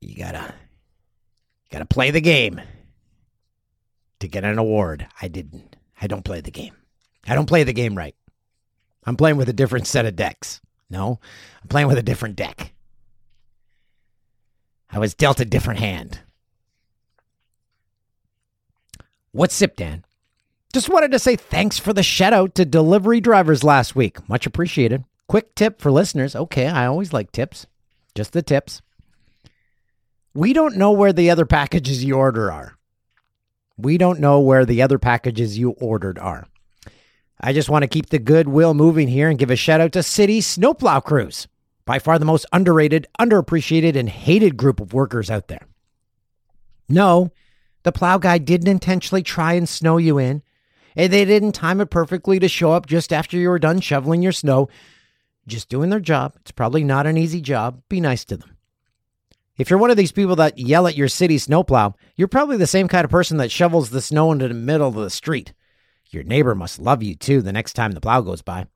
You 0.00 0.16
gotta, 0.16 0.52
gotta 1.70 1.84
play 1.84 2.10
the 2.10 2.20
game 2.20 2.60
to 4.22 4.28
get 4.28 4.44
an 4.44 4.58
award. 4.58 5.06
I 5.20 5.28
didn't. 5.28 5.76
I 6.00 6.06
don't 6.06 6.24
play 6.24 6.40
the 6.40 6.50
game. 6.50 6.74
I 7.26 7.34
don't 7.34 7.46
play 7.46 7.62
the 7.62 7.72
game 7.72 7.96
right. 7.96 8.16
I'm 9.04 9.16
playing 9.16 9.36
with 9.36 9.48
a 9.48 9.52
different 9.52 9.86
set 9.86 10.06
of 10.06 10.16
decks. 10.16 10.60
No, 10.88 11.20
I'm 11.60 11.68
playing 11.68 11.88
with 11.88 11.98
a 11.98 12.02
different 12.02 12.36
deck. 12.36 12.72
I 14.90 14.98
was 14.98 15.14
dealt 15.14 15.40
a 15.40 15.44
different 15.44 15.80
hand. 15.80 16.20
What's 19.32 19.54
Sip 19.54 19.76
Dan? 19.76 20.04
Just 20.72 20.88
wanted 20.88 21.12
to 21.12 21.18
say 21.18 21.36
thanks 21.36 21.78
for 21.78 21.92
the 21.92 22.02
shout 22.02 22.32
out 22.32 22.54
to 22.54 22.64
delivery 22.64 23.20
drivers 23.20 23.64
last 23.64 23.96
week. 23.96 24.28
Much 24.28 24.46
appreciated. 24.46 25.04
Quick 25.26 25.54
tip 25.54 25.80
for 25.80 25.90
listeners. 25.90 26.36
Okay, 26.36 26.66
I 26.66 26.86
always 26.86 27.12
like 27.12 27.32
tips. 27.32 27.66
Just 28.14 28.32
the 28.32 28.42
tips. 28.42 28.82
We 30.34 30.52
don't 30.52 30.76
know 30.76 30.92
where 30.92 31.12
the 31.12 31.30
other 31.30 31.46
packages 31.46 32.04
you 32.04 32.14
order 32.14 32.52
are. 32.52 32.76
We 33.76 33.98
don't 33.98 34.20
know 34.20 34.40
where 34.40 34.64
the 34.64 34.82
other 34.82 34.98
packages 34.98 35.58
you 35.58 35.70
ordered 35.70 36.18
are. 36.18 36.46
I 37.40 37.52
just 37.52 37.68
want 37.68 37.82
to 37.82 37.88
keep 37.88 38.10
the 38.10 38.18
goodwill 38.18 38.74
moving 38.74 39.08
here 39.08 39.28
and 39.28 39.38
give 39.38 39.50
a 39.50 39.56
shout 39.56 39.80
out 39.80 39.92
to 39.92 40.02
City 40.02 40.40
Snowplow 40.40 41.00
Crews, 41.00 41.48
by 41.84 41.98
far 41.98 42.18
the 42.18 42.24
most 42.24 42.46
underrated, 42.52 43.08
underappreciated, 43.18 43.96
and 43.96 44.08
hated 44.08 44.56
group 44.56 44.80
of 44.80 44.92
workers 44.92 45.30
out 45.30 45.48
there. 45.48 45.66
No, 46.88 47.32
the 47.82 47.92
plow 47.92 48.18
guy 48.18 48.38
didn't 48.38 48.68
intentionally 48.68 49.22
try 49.22 49.54
and 49.54 49.68
snow 49.68 49.96
you 49.96 50.18
in, 50.18 50.42
and 50.94 51.12
they 51.12 51.24
didn't 51.24 51.52
time 51.52 51.80
it 51.80 51.86
perfectly 51.86 52.38
to 52.38 52.48
show 52.48 52.72
up 52.72 52.86
just 52.86 53.12
after 53.12 53.36
you 53.36 53.48
were 53.48 53.58
done 53.58 53.80
shoveling 53.80 54.22
your 54.22 54.32
snow. 54.32 54.68
Just 55.48 55.68
doing 55.68 55.90
their 55.90 55.98
job. 55.98 56.34
It's 56.42 56.52
probably 56.52 56.84
not 56.84 57.06
an 57.06 57.16
easy 57.16 57.40
job. 57.40 57.82
Be 57.88 58.00
nice 58.00 58.24
to 58.26 58.36
them. 58.36 58.51
If 59.58 59.68
you're 59.68 59.78
one 59.78 59.90
of 59.90 59.96
these 59.96 60.12
people 60.12 60.36
that 60.36 60.58
yell 60.58 60.86
at 60.86 60.96
your 60.96 61.08
city 61.08 61.36
snowplow, 61.38 61.94
you're 62.16 62.28
probably 62.28 62.56
the 62.56 62.66
same 62.66 62.88
kind 62.88 63.04
of 63.04 63.10
person 63.10 63.36
that 63.36 63.50
shovels 63.50 63.90
the 63.90 64.00
snow 64.00 64.32
into 64.32 64.48
the 64.48 64.54
middle 64.54 64.88
of 64.88 64.94
the 64.94 65.10
street. 65.10 65.52
Your 66.10 66.24
neighbor 66.24 66.54
must 66.54 66.78
love 66.78 67.02
you 67.02 67.14
too 67.14 67.42
the 67.42 67.52
next 67.52 67.74
time 67.74 67.92
the 67.92 68.00
plow 68.00 68.20
goes 68.20 68.42
by. 68.42 68.66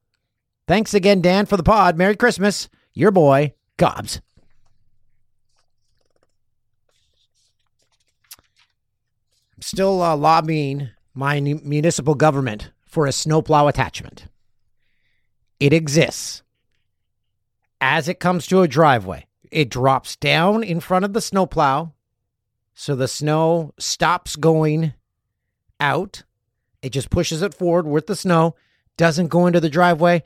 Thanks 0.67 0.95
again, 0.95 1.21
Dan, 1.21 1.47
for 1.47 1.57
the 1.57 1.63
pod. 1.63 1.97
Merry 1.97 2.17
Christmas. 2.17 2.69
Your 2.93 3.11
boy, 3.11 3.55
Gobs. 3.77 4.21
I'm 9.55 9.63
still 9.63 10.03
uh, 10.03 10.17
lobbying 10.17 10.91
my 11.15 11.41
municipal 11.41 12.15
government 12.15 12.71
for 12.85 13.07
a 13.07 13.13
snowplow 13.13 13.69
attachment. 13.69 14.27
It 15.61 15.73
exists. 15.73 16.43
As 17.81 18.09
it 18.09 18.21
comes 18.21 18.47
to 18.47 18.63
a 18.63 18.69
driveway, 18.69 19.26
it 19.51 19.71
drops 19.71 20.17
down 20.17 20.63
in 20.63 20.81
front 20.81 21.05
of 21.05 21.13
the 21.13 21.21
snowplow 21.21 21.93
so 22.75 22.95
the 22.95 23.09
snow 23.09 23.73
stops 23.79 24.37
going 24.37 24.93
out 25.81 26.23
it 26.87 26.91
just 26.91 27.11
pushes 27.11 27.43
it 27.43 27.53
forward 27.53 27.85
with 27.85 28.07
the 28.07 28.15
snow, 28.15 28.55
doesn't 28.97 29.27
go 29.27 29.49
into 29.49 29.59
the 29.59 29.69
driveway. 29.69 30.23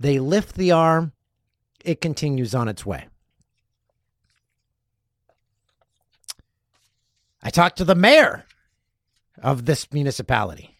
They 0.00 0.18
lift 0.18 0.56
the 0.56 0.72
arm, 0.72 1.12
it 1.84 2.00
continues 2.00 2.52
on 2.52 2.66
its 2.66 2.84
way. 2.84 3.06
I 7.44 7.50
talked 7.50 7.78
to 7.78 7.84
the 7.84 7.94
mayor 7.94 8.44
of 9.40 9.66
this 9.66 9.86
municipality. 9.92 10.76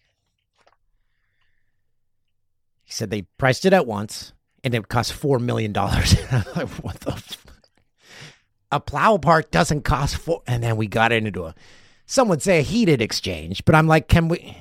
He 2.83 2.93
said 2.93 3.11
they 3.11 3.23
priced 3.39 3.65
it 3.65 3.73
at 3.73 3.87
once 3.87 4.33
and 4.65 4.75
it 4.75 4.89
cost 4.89 5.13
$4 5.13 5.41
million. 5.41 5.73
what 6.83 6.99
the? 7.01 7.37
A 8.73 8.81
plow 8.81 9.17
part 9.19 9.51
doesn't 9.51 9.83
cost 9.83 10.17
four. 10.17 10.43
And 10.47 10.63
then 10.63 10.77
we 10.77 10.87
got 10.87 11.13
into 11.13 11.45
a, 11.45 11.55
some 12.07 12.29
would 12.29 12.43
say 12.43 12.61
a 12.61 12.63
heated 12.63 13.03
exchange, 13.03 13.65
but 13.65 13.75
I'm 13.75 13.87
like, 13.87 14.09
can 14.09 14.29
we? 14.29 14.57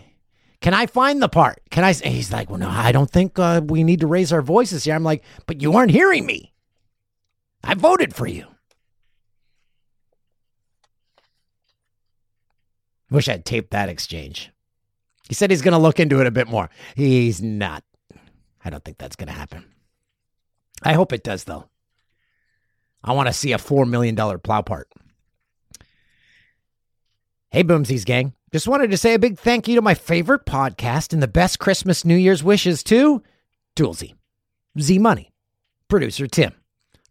Can 0.61 0.73
I 0.73 0.87
find 0.87 1.21
the 1.21 1.29
part? 1.29 1.61
Can 1.69 1.83
I? 1.83 1.93
He's 1.93 2.33
like, 2.33 2.49
well, 2.49 2.59
no, 2.59 2.69
I 2.69 2.91
don't 2.91 3.09
think 3.09 3.39
uh, 3.39 3.61
we 3.63 3.83
need 3.83 4.01
to 4.01 4.07
raise 4.07 4.33
our 4.33 4.41
voices 4.41 4.83
here. 4.83 4.93
I'm 4.95 5.03
like, 5.03 5.23
but 5.45 5.61
you 5.61 5.73
aren't 5.73 5.91
hearing 5.91 6.25
me. 6.25 6.53
I 7.63 7.75
voted 7.75 8.13
for 8.13 8.27
you. 8.27 8.45
Wish 13.09 13.29
I'd 13.29 13.45
taped 13.45 13.71
that 13.71 13.89
exchange. 13.89 14.51
He 15.27 15.33
said 15.33 15.49
he's 15.49 15.61
going 15.61 15.73
to 15.73 15.77
look 15.77 15.99
into 15.99 16.19
it 16.21 16.27
a 16.27 16.31
bit 16.31 16.47
more. 16.47 16.69
He's 16.95 17.41
not. 17.41 17.83
I 18.63 18.69
don't 18.69 18.83
think 18.83 18.97
that's 18.97 19.15
going 19.15 19.27
to 19.27 19.33
happen. 19.33 19.65
I 20.83 20.93
hope 20.93 21.13
it 21.13 21.23
does, 21.23 21.45
though. 21.45 21.69
I 23.03 23.13
want 23.13 23.27
to 23.27 23.33
see 23.33 23.53
a 23.53 23.57
$4 23.57 23.87
million 23.87 24.15
plow 24.15 24.61
part. 24.61 24.89
Hey, 27.51 27.63
Boomsies 27.63 28.05
gang. 28.05 28.33
Just 28.51 28.67
wanted 28.67 28.91
to 28.91 28.97
say 28.97 29.13
a 29.13 29.19
big 29.19 29.39
thank 29.39 29.67
you 29.67 29.75
to 29.75 29.81
my 29.81 29.93
favorite 29.93 30.45
podcast 30.45 31.13
and 31.13 31.21
the 31.21 31.27
best 31.27 31.59
Christmas 31.59 32.03
New 32.03 32.15
Year's 32.15 32.43
wishes 32.43 32.83
to 32.83 33.21
Toolsy, 33.75 34.15
Z 34.79 34.99
Money, 34.99 35.31
producer 35.87 36.27
Tim, 36.27 36.53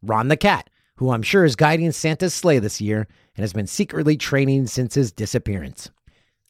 Ron 0.02 0.28
the 0.28 0.36
Cat, 0.36 0.68
who 0.96 1.10
I'm 1.10 1.22
sure 1.22 1.44
is 1.44 1.56
guiding 1.56 1.92
Santa's 1.92 2.34
sleigh 2.34 2.58
this 2.58 2.80
year 2.80 3.06
and 3.36 3.42
has 3.42 3.52
been 3.52 3.68
secretly 3.68 4.16
training 4.16 4.66
since 4.66 4.94
his 4.94 5.12
disappearance. 5.12 5.90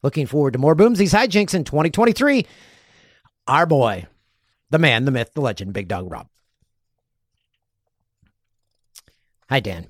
Looking 0.02 0.26
forward 0.26 0.54
to 0.54 0.58
more 0.58 0.74
Boomsies 0.76 1.14
hijinks 1.14 1.54
in 1.54 1.64
2023. 1.64 2.46
Our 3.46 3.66
boy, 3.66 4.06
the 4.70 4.78
man, 4.78 5.04
the 5.04 5.10
myth, 5.10 5.32
the 5.34 5.40
legend, 5.40 5.72
Big 5.74 5.88
Dog 5.88 6.10
Rob. 6.10 6.28
Hi, 9.50 9.60
Dan. 9.60 9.86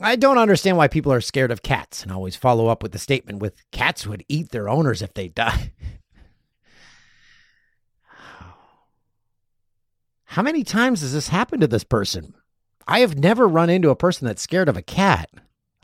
I 0.00 0.16
don't 0.16 0.38
understand 0.38 0.76
why 0.76 0.88
people 0.88 1.12
are 1.12 1.22
scared 1.22 1.50
of 1.50 1.62
cats 1.62 2.02
and 2.02 2.12
always 2.12 2.36
follow 2.36 2.66
up 2.66 2.82
with 2.82 2.92
the 2.92 2.98
statement 2.98 3.38
with 3.38 3.62
cats 3.70 4.06
would 4.06 4.24
eat 4.28 4.50
their 4.50 4.68
owners 4.68 5.00
if 5.00 5.14
they 5.14 5.28
die. 5.28 5.72
How 10.24 10.42
many 10.42 10.62
times 10.62 11.00
has 11.00 11.14
this 11.14 11.28
happened 11.28 11.62
to 11.62 11.68
this 11.68 11.84
person? 11.84 12.34
I 12.86 13.00
have 13.00 13.16
never 13.16 13.48
run 13.48 13.70
into 13.70 13.88
a 13.88 13.96
person 13.96 14.26
that's 14.26 14.42
scared 14.42 14.68
of 14.68 14.76
a 14.76 14.82
cat. 14.82 15.30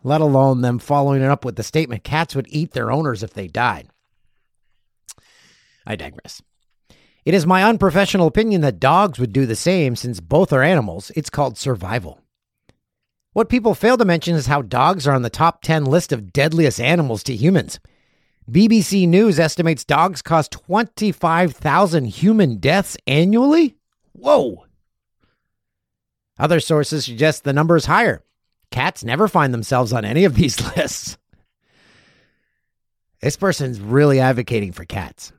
let 0.02 0.20
alone 0.20 0.62
them 0.62 0.78
following 0.78 1.22
it 1.22 1.30
up 1.30 1.44
with 1.44 1.56
the 1.56 1.62
statement 1.62 2.04
cats 2.04 2.34
would 2.34 2.46
eat 2.48 2.72
their 2.72 2.90
owners 2.90 3.22
if 3.22 3.32
they 3.32 3.46
died. 3.46 3.88
I 5.86 5.96
digress. 5.96 6.42
It 7.24 7.34
is 7.34 7.46
my 7.46 7.64
unprofessional 7.64 8.26
opinion 8.26 8.62
that 8.62 8.80
dogs 8.80 9.18
would 9.18 9.32
do 9.32 9.46
the 9.46 9.56
same 9.56 9.96
since 9.96 10.20
both 10.20 10.52
are 10.52 10.62
animals. 10.62 11.10
It's 11.14 11.30
called 11.30 11.58
survival. 11.58 12.20
What 13.32 13.48
people 13.48 13.74
fail 13.76 13.96
to 13.96 14.04
mention 14.04 14.34
is 14.34 14.46
how 14.46 14.62
dogs 14.62 15.06
are 15.06 15.14
on 15.14 15.22
the 15.22 15.30
top 15.30 15.62
10 15.62 15.84
list 15.84 16.10
of 16.10 16.32
deadliest 16.32 16.80
animals 16.80 17.22
to 17.24 17.36
humans. 17.36 17.78
BBC 18.50 19.06
News 19.06 19.38
estimates 19.38 19.84
dogs 19.84 20.20
cause 20.20 20.48
25,000 20.48 22.06
human 22.06 22.56
deaths 22.56 22.96
annually? 23.06 23.76
Whoa! 24.12 24.64
Other 26.40 26.58
sources 26.58 27.04
suggest 27.04 27.44
the 27.44 27.52
number 27.52 27.76
is 27.76 27.84
higher. 27.84 28.24
Cats 28.72 29.04
never 29.04 29.28
find 29.28 29.54
themselves 29.54 29.92
on 29.92 30.04
any 30.04 30.24
of 30.24 30.34
these 30.34 30.60
lists. 30.76 31.16
This 33.20 33.36
person's 33.36 33.80
really 33.80 34.18
advocating 34.18 34.72
for 34.72 34.84
cats. 34.84 35.32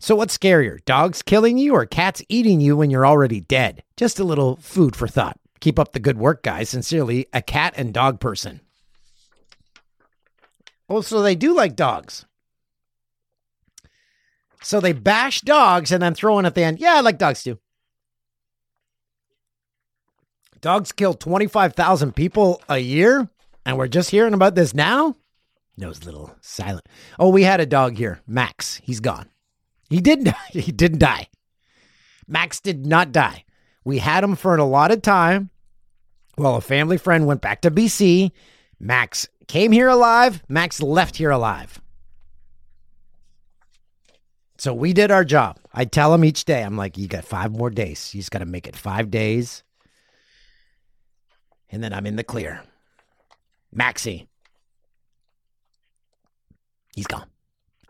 So, 0.00 0.16
what's 0.16 0.36
scarier, 0.36 0.84
dogs 0.84 1.22
killing 1.22 1.58
you 1.58 1.74
or 1.74 1.86
cats 1.86 2.22
eating 2.28 2.60
you 2.60 2.76
when 2.76 2.90
you're 2.90 3.06
already 3.06 3.40
dead? 3.40 3.84
Just 3.96 4.18
a 4.18 4.24
little 4.24 4.56
food 4.56 4.96
for 4.96 5.06
thought. 5.06 5.38
Keep 5.66 5.80
up 5.80 5.90
the 5.90 5.98
good 5.98 6.16
work, 6.16 6.44
guys. 6.44 6.68
Sincerely, 6.68 7.26
a 7.32 7.42
cat 7.42 7.74
and 7.76 7.92
dog 7.92 8.20
person. 8.20 8.60
Oh, 10.88 11.00
so 11.00 11.20
they 11.20 11.34
do 11.34 11.56
like 11.56 11.74
dogs. 11.74 12.24
So 14.62 14.78
they 14.78 14.92
bash 14.92 15.40
dogs 15.40 15.90
and 15.90 16.00
then 16.00 16.14
throw 16.14 16.38
in 16.38 16.46
at 16.46 16.54
the 16.54 16.62
end, 16.62 16.78
yeah, 16.78 16.94
I 16.94 17.00
like 17.00 17.18
dogs 17.18 17.42
too. 17.42 17.58
Dogs 20.60 20.92
kill 20.92 21.14
25,000 21.14 22.14
people 22.14 22.62
a 22.68 22.78
year, 22.78 23.28
and 23.64 23.76
we're 23.76 23.88
just 23.88 24.10
hearing 24.10 24.34
about 24.34 24.54
this 24.54 24.72
now? 24.72 25.16
Nose 25.76 26.04
little 26.04 26.32
silent. 26.42 26.86
Oh, 27.18 27.30
we 27.30 27.42
had 27.42 27.58
a 27.58 27.66
dog 27.66 27.96
here, 27.96 28.20
Max. 28.24 28.80
He's 28.84 29.00
gone. 29.00 29.30
He 29.90 30.00
didn't 30.00 30.32
he 30.50 30.70
didn't 30.70 31.00
die. 31.00 31.26
Max 32.28 32.60
did 32.60 32.86
not 32.86 33.10
die. 33.10 33.42
We 33.82 33.98
had 33.98 34.22
him 34.22 34.36
for 34.36 34.54
an 34.54 34.60
allotted 34.60 35.02
time. 35.02 35.50
Well, 36.38 36.56
a 36.56 36.60
family 36.60 36.98
friend 36.98 37.26
went 37.26 37.40
back 37.40 37.62
to 37.62 37.70
BC. 37.70 38.30
Max 38.78 39.28
came 39.48 39.72
here 39.72 39.88
alive. 39.88 40.42
Max 40.48 40.82
left 40.82 41.16
here 41.16 41.30
alive. 41.30 41.80
So 44.58 44.74
we 44.74 44.92
did 44.92 45.10
our 45.10 45.24
job. 45.24 45.58
I 45.72 45.84
tell 45.84 46.12
him 46.12 46.24
each 46.24 46.44
day, 46.44 46.62
I'm 46.62 46.76
like, 46.76 46.96
you 46.96 47.08
got 47.08 47.24
five 47.24 47.52
more 47.52 47.70
days. 47.70 48.14
You 48.14 48.20
just 48.20 48.30
got 48.30 48.38
to 48.38 48.46
make 48.46 48.66
it 48.66 48.76
five 48.76 49.10
days. 49.10 49.62
And 51.70 51.82
then 51.82 51.92
I'm 51.92 52.06
in 52.06 52.16
the 52.16 52.24
clear. 52.24 52.62
Maxie. 53.72 54.28
He's 56.94 57.06
gone. 57.06 57.26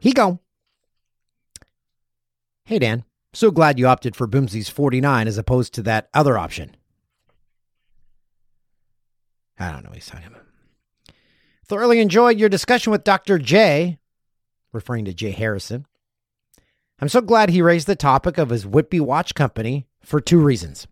He 0.01 0.13
gone. 0.13 0.41
Hey, 2.65 2.81
Dan. 2.81 3.05
So 3.33 3.51
glad 3.51 3.79
you 3.79 3.87
opted 3.87 4.17
for 4.17 4.27
Boomsy's 4.27 4.69
49 4.69 5.29
as 5.29 5.39
opposed 5.39 5.75
to 5.75 5.83
that 5.83 6.09
other 6.13 6.37
option. 6.37 6.75
I 9.59 9.71
don't 9.71 9.83
know 9.83 9.91
what 9.91 9.97
he's 9.97 10.07
talking 10.07 10.27
about. 10.27 10.43
Thoroughly 11.65 12.01
enjoyed 12.01 12.39
your 12.39 12.49
discussion 12.49 12.91
with 12.91 13.05
Dr. 13.05 13.39
J, 13.39 13.99
referring 14.73 15.05
to 15.07 15.15
Jay 15.15 15.33
Harrison. 15.33 15.87
I'm 17.01 17.09
so 17.09 17.21
glad 17.21 17.51
he 17.51 17.61
raised 17.61 17.87
the 17.87 17.97
topic 17.97 18.39
of 18.39 18.51
his 18.51 18.67
Whitby 18.67 19.01
Watch 19.01 19.35
Company 19.35 19.87
for 20.03 20.21
two 20.21 20.39
reasons. 20.39 20.87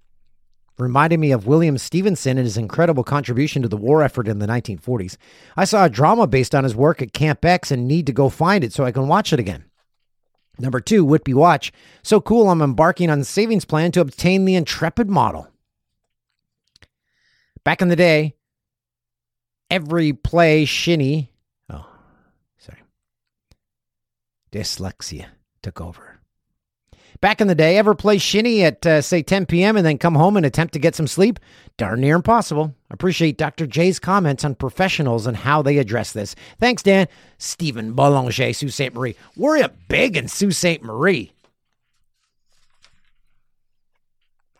Reminding 0.77 1.21
me 1.21 1.31
of 1.31 1.47
William 1.47 1.79
Stephenson 1.79 2.37
and 2.37 2.45
his 2.45 2.57
incredible 2.57 3.05
contribution 3.05 3.62
to 3.62 3.69
the 3.69 3.77
war 3.77 4.03
effort 4.03 4.27
in 4.27 4.41
the 4.41 4.47
1940s. 4.47 5.17
I 5.57 5.65
saw 5.65 5.85
a 5.85 5.91
drama 5.91 6.27
based 6.27 6.55
on 6.55 6.65
his 6.65 6.75
work 6.75 7.01
at 7.01 7.12
Camp 7.12 7.45
X 7.45 7.71
and 7.71 7.87
need 7.87 8.07
to 8.07 8.12
go 8.12 8.29
find 8.29 8.65
it 8.65 8.73
so 8.73 8.85
I 8.85 8.91
can 8.91 9.07
watch 9.07 9.33
it 9.33 9.39
again. 9.39 9.65
Number 10.59 10.81
two, 10.81 11.05
Whitby 11.05 11.35
Watch. 11.35 11.73
So 12.03 12.21
cool, 12.21 12.51
I'm 12.51 12.62
embarking 12.62 13.09
on 13.09 13.21
a 13.21 13.25
savings 13.25 13.65
plan 13.65 13.93
to 13.93 14.01
obtain 14.01 14.45
the 14.45 14.57
Intrepid 14.57 15.09
model. 15.09 15.49
Back 17.62 17.81
in 17.81 17.89
the 17.89 17.97
day, 17.97 18.35
every 19.71 20.12
play 20.12 20.65
shinny. 20.65 21.31
Oh, 21.71 21.87
sorry. 22.59 22.81
Dyslexia 24.53 25.27
took 25.62 25.81
over. 25.81 26.19
Back 27.21 27.41
in 27.41 27.47
the 27.47 27.55
day, 27.55 27.79
ever 27.79 27.95
play 27.95 28.19
shinny 28.19 28.65
at, 28.65 28.85
uh, 28.85 29.01
say, 29.01 29.23
10 29.23 29.47
p.m. 29.47 29.77
and 29.77 29.87
then 29.87 29.97
come 29.97 30.15
home 30.15 30.37
and 30.37 30.45
attempt 30.45 30.75
to 30.75 30.79
get 30.79 30.95
some 30.95 31.07
sleep? 31.07 31.39
Darn 31.79 32.01
near 32.01 32.17
impossible. 32.17 32.75
Appreciate 32.91 33.39
Dr. 33.39 33.67
J's 33.67 33.99
comments 33.99 34.45
on 34.45 34.55
professionals 34.55 35.27
and 35.27 35.37
how 35.37 35.62
they 35.62 35.79
address 35.79 36.12
this. 36.12 36.35
Thanks, 36.59 36.83
Dan. 36.83 37.09
Stephen 37.39 37.95
Boulanger, 37.95 38.53
Sault 38.53 38.73
Ste. 38.73 38.93
Marie. 38.93 39.17
We're 39.37 39.62
a 39.62 39.71
big 39.89 40.17
in 40.19 40.29
Sault 40.29 40.53
Ste. 40.53 40.83
Marie. 40.83 41.33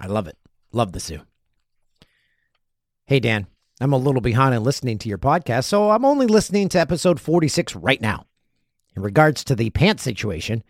I 0.01 0.07
love 0.07 0.27
it. 0.27 0.39
Love 0.73 0.93
the 0.93 1.01
Sioux. 1.01 1.21
Hey, 3.05 3.21
Dan. 3.21 3.47
I'm 3.85 3.93
a 3.93 3.99
little 3.99 4.23
behind 4.23 4.55
in 4.55 4.65
listening 4.65 4.97
to 5.01 5.11
your 5.11 5.19
podcast, 5.19 5.65
so 5.65 5.91
I'm 5.91 6.07
only 6.07 6.27
listening 6.27 6.71
to 6.71 6.81
episode 6.81 7.21
46 7.21 7.77
right 7.77 8.01
now. 8.01 8.25
In 8.97 9.03
regards 9.03 9.45
to 9.45 9.55
the 9.55 9.69
pants 9.69 10.03
situation, 10.03 10.65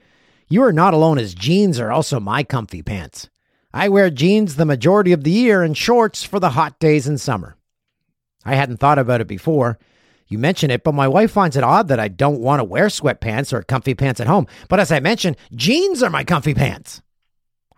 you 0.48 0.64
are 0.64 0.72
not 0.72 0.94
alone 0.94 1.18
as 1.18 1.32
jeans 1.32 1.78
are 1.78 1.92
also 1.92 2.18
my 2.18 2.42
comfy 2.42 2.82
pants. 2.82 3.30
I 3.72 3.88
wear 3.88 4.10
jeans 4.10 4.56
the 4.56 4.64
majority 4.64 5.12
of 5.12 5.22
the 5.22 5.30
year 5.30 5.62
and 5.62 5.78
shorts 5.78 6.24
for 6.24 6.40
the 6.40 6.50
hot 6.50 6.80
days 6.80 7.06
in 7.06 7.16
summer. 7.18 7.56
I 8.44 8.56
hadn't 8.56 8.78
thought 8.78 8.98
about 8.98 9.20
it 9.20 9.28
before. 9.28 9.78
You 10.26 10.36
mention 10.36 10.72
it, 10.72 10.82
but 10.82 10.96
my 10.96 11.06
wife 11.06 11.30
finds 11.30 11.56
it 11.56 11.62
odd 11.62 11.86
that 11.86 12.00
I 12.00 12.08
don't 12.08 12.40
want 12.40 12.58
to 12.58 12.64
wear 12.64 12.86
sweatpants 12.86 13.52
or 13.52 13.62
comfy 13.62 13.94
pants 13.94 14.18
at 14.18 14.26
home. 14.26 14.48
But 14.68 14.80
as 14.80 14.90
I 14.90 14.98
mentioned, 14.98 15.36
jeans 15.54 16.02
are 16.02 16.10
my 16.10 16.24
comfy 16.24 16.52
pants. 16.52 17.00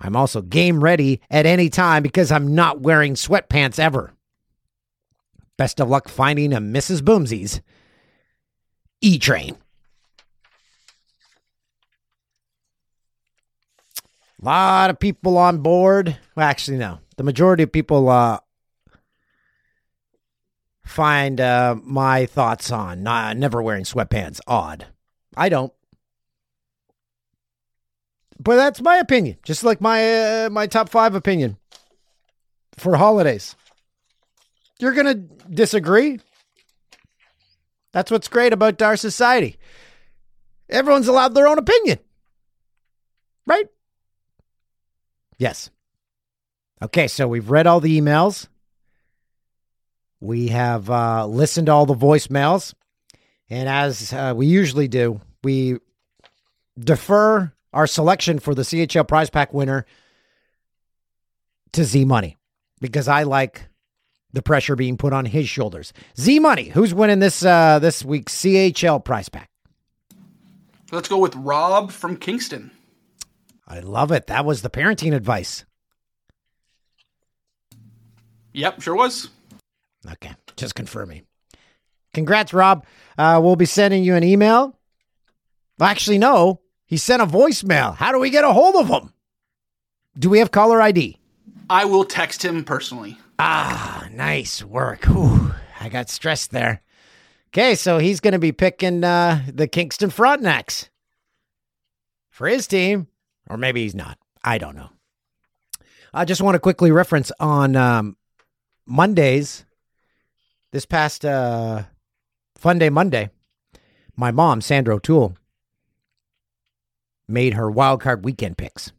I'm 0.01 0.17
also 0.17 0.41
game 0.41 0.83
ready 0.83 1.21
at 1.29 1.45
any 1.45 1.69
time 1.69 2.03
because 2.03 2.33
I'm 2.33 2.55
not 2.55 2.81
wearing 2.81 3.17
sweatpants 3.17 3.79
ever. 3.79 4.16
Best 5.57 5.81
of 5.81 5.89
luck 5.89 6.09
finding 6.09 6.53
a 6.53 6.61
Mrs. 6.61 7.01
Boomsies. 7.01 7.61
E 9.01 9.19
Train. 9.19 9.57
A 14.43 14.45
lot 14.45 14.91
of 14.91 14.99
people 14.99 15.39
on 15.39 15.59
board. 15.59 16.17
Well, 16.35 16.47
actually, 16.47 16.77
no. 16.77 16.99
The 17.17 17.23
majority 17.23 17.63
of 17.63 17.73
people 17.73 18.11
uh, 18.11 18.39
find 20.85 21.41
uh, 21.41 21.77
my 21.83 22.27
thoughts 22.27 22.71
on 22.71 23.03
not, 23.03 23.37
never 23.37 23.63
wearing 23.63 23.85
sweatpants 23.85 24.41
odd. 24.47 24.87
I 25.37 25.49
don't. 25.49 25.73
But 28.39 28.57
that's 28.57 28.83
my 28.83 28.97
opinion. 28.99 29.39
Just 29.43 29.65
like 29.65 29.81
my 29.81 30.45
uh, 30.45 30.51
my 30.51 30.67
top 30.67 30.91
five 30.91 31.15
opinion 31.15 31.57
for 32.77 32.97
holidays. 32.97 33.57
You're 34.79 34.93
gonna 34.93 35.15
disagree. 35.15 36.21
That's 37.93 38.11
what's 38.11 38.29
great 38.29 38.53
about 38.53 38.83
our 38.83 38.97
society. 38.97 39.57
Everyone's 40.69 41.09
allowed 41.09 41.35
their 41.35 41.47
own 41.47 41.59
opinion, 41.59 41.99
right? 43.47 43.67
Yes. 45.39 45.71
Okay, 46.83 47.09
so 47.09 47.27
we've 47.27 47.51
read 47.51 47.67
all 47.67 47.81
the 47.81 47.99
emails. 47.99 48.49
We 50.21 50.49
have 50.49 50.91
uh, 50.91 51.27
listened 51.27 51.67
to 51.67 51.73
all 51.73 51.87
the 51.87 51.95
voicemails. 51.95 52.75
And 53.49 53.69
as 53.69 54.13
uh, 54.13 54.35
we 54.37 54.47
usually 54.47 54.89
do, 54.89 55.21
we 55.45 55.79
defer 56.79 57.53
our 57.73 57.87
selection 57.87 58.39
for 58.39 58.55
the 58.55 58.63
CHL 58.63 59.07
prize 59.07 59.31
pack 59.31 59.55
winner 59.55 59.87
to 61.73 61.85
Z 61.85 62.05
Money 62.05 62.37
because 62.81 63.09
I 63.09 63.23
like 63.23 63.69
the 64.37 64.43
pressure 64.43 64.77
being 64.77 64.99
put 64.99 65.15
on 65.15 65.25
his 65.25 65.49
shoulders. 65.49 65.95
Z 66.21 66.41
Money, 66.41 66.69
who's 66.69 66.93
winning 66.93 67.21
this 67.21 67.43
uh, 67.43 67.79
this 67.79 68.05
week's 68.05 68.35
CHL 68.35 69.03
prize 69.03 69.31
pack? 69.31 69.49
Let's 70.93 71.09
go 71.09 71.17
with 71.17 71.35
Rob 71.35 71.91
from 71.91 72.19
Kingston. 72.19 72.71
I 73.67 73.81
love 73.81 74.13
it. 74.13 74.27
That 74.27 74.45
was 74.45 74.61
the 74.61 74.69
parenting 74.69 75.15
advice. 75.15 75.65
Yep, 78.53 78.83
sure 78.83 78.95
was. 78.95 79.31
Okay, 80.13 80.35
just 80.57 80.75
confirming. 80.75 81.23
Congrats, 82.13 82.53
Rob. 82.53 82.85
Uh, 83.17 83.41
we'll 83.43 83.57
be 83.57 83.65
sending 83.65 84.05
you 84.05 84.17
an 84.17 84.23
email. 84.23 84.79
Actually, 85.81 86.19
no. 86.19 86.61
He 86.85 86.99
sent 86.99 87.23
a 87.23 87.27
voicemail. 87.27 87.97
How 87.97 88.13
do 88.13 88.19
we 88.19 88.29
get 88.29 88.45
a 88.45 88.53
hold 88.53 88.77
of 88.77 88.89
him? 88.89 89.15
Do 90.19 90.29
we 90.29 90.41
have 90.41 90.51
caller 90.51 90.81
ID? 90.83 91.19
I 91.71 91.87
will 91.87 92.05
text 92.05 92.45
him 92.45 92.65
personally. 92.65 93.17
Ah, 93.39 94.09
nice 94.13 94.63
work. 94.63 95.05
Whew, 95.05 95.55
I 95.81 95.89
got 95.89 96.09
stressed 96.09 96.51
there. 96.51 96.83
Okay, 97.49 97.75
so 97.75 97.99
he's 97.99 98.21
going 98.21 98.33
to 98.33 98.39
be 98.39 98.53
picking 98.53 99.05
uh, 99.05 99.43
the 99.53 99.69
Kingston 99.69 100.11
Frontenacs 100.11 100.89
for 102.31 102.47
his 102.49 102.67
team, 102.67 103.09
or 103.49 103.57
maybe 103.57 103.83
he's 103.83 103.95
not. 103.95 104.19
I 104.45 104.59
don't 104.59 104.77
know. 104.77 104.91
I 106.13 106.25
just 106.25 106.43
want 106.43 106.55
to 106.55 106.61
quickly 106.61 106.91
reference 106.91 107.33
on 107.41 107.77
um, 107.77 108.17
Mondays, 108.87 109.65
this 110.73 110.87
past 110.87 111.25
uh, 111.25 111.85
Fun 112.57 112.79
Day 112.79 112.91
Monday, 112.91 113.31
my 114.17 114.31
mom, 114.31 114.61
Sandra 114.61 114.97
O'Toole, 114.97 115.37
made 117.29 117.55
her 117.55 117.71
wild 117.71 118.01
card 118.01 118.25
weekend 118.25 118.57
picks. 118.57 118.93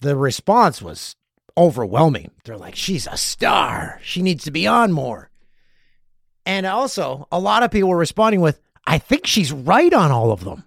The 0.00 0.16
response 0.16 0.82
was 0.82 1.14
overwhelming. 1.56 2.30
They're 2.44 2.56
like, 2.56 2.76
she's 2.76 3.06
a 3.06 3.16
star. 3.16 4.00
She 4.02 4.22
needs 4.22 4.44
to 4.44 4.50
be 4.50 4.66
on 4.66 4.92
more. 4.92 5.30
And 6.44 6.66
also, 6.66 7.26
a 7.32 7.40
lot 7.40 7.62
of 7.62 7.70
people 7.70 7.88
were 7.88 7.96
responding 7.96 8.40
with, 8.40 8.60
I 8.86 8.98
think 8.98 9.26
she's 9.26 9.52
right 9.52 9.92
on 9.92 10.12
all 10.12 10.30
of 10.30 10.44
them. 10.44 10.64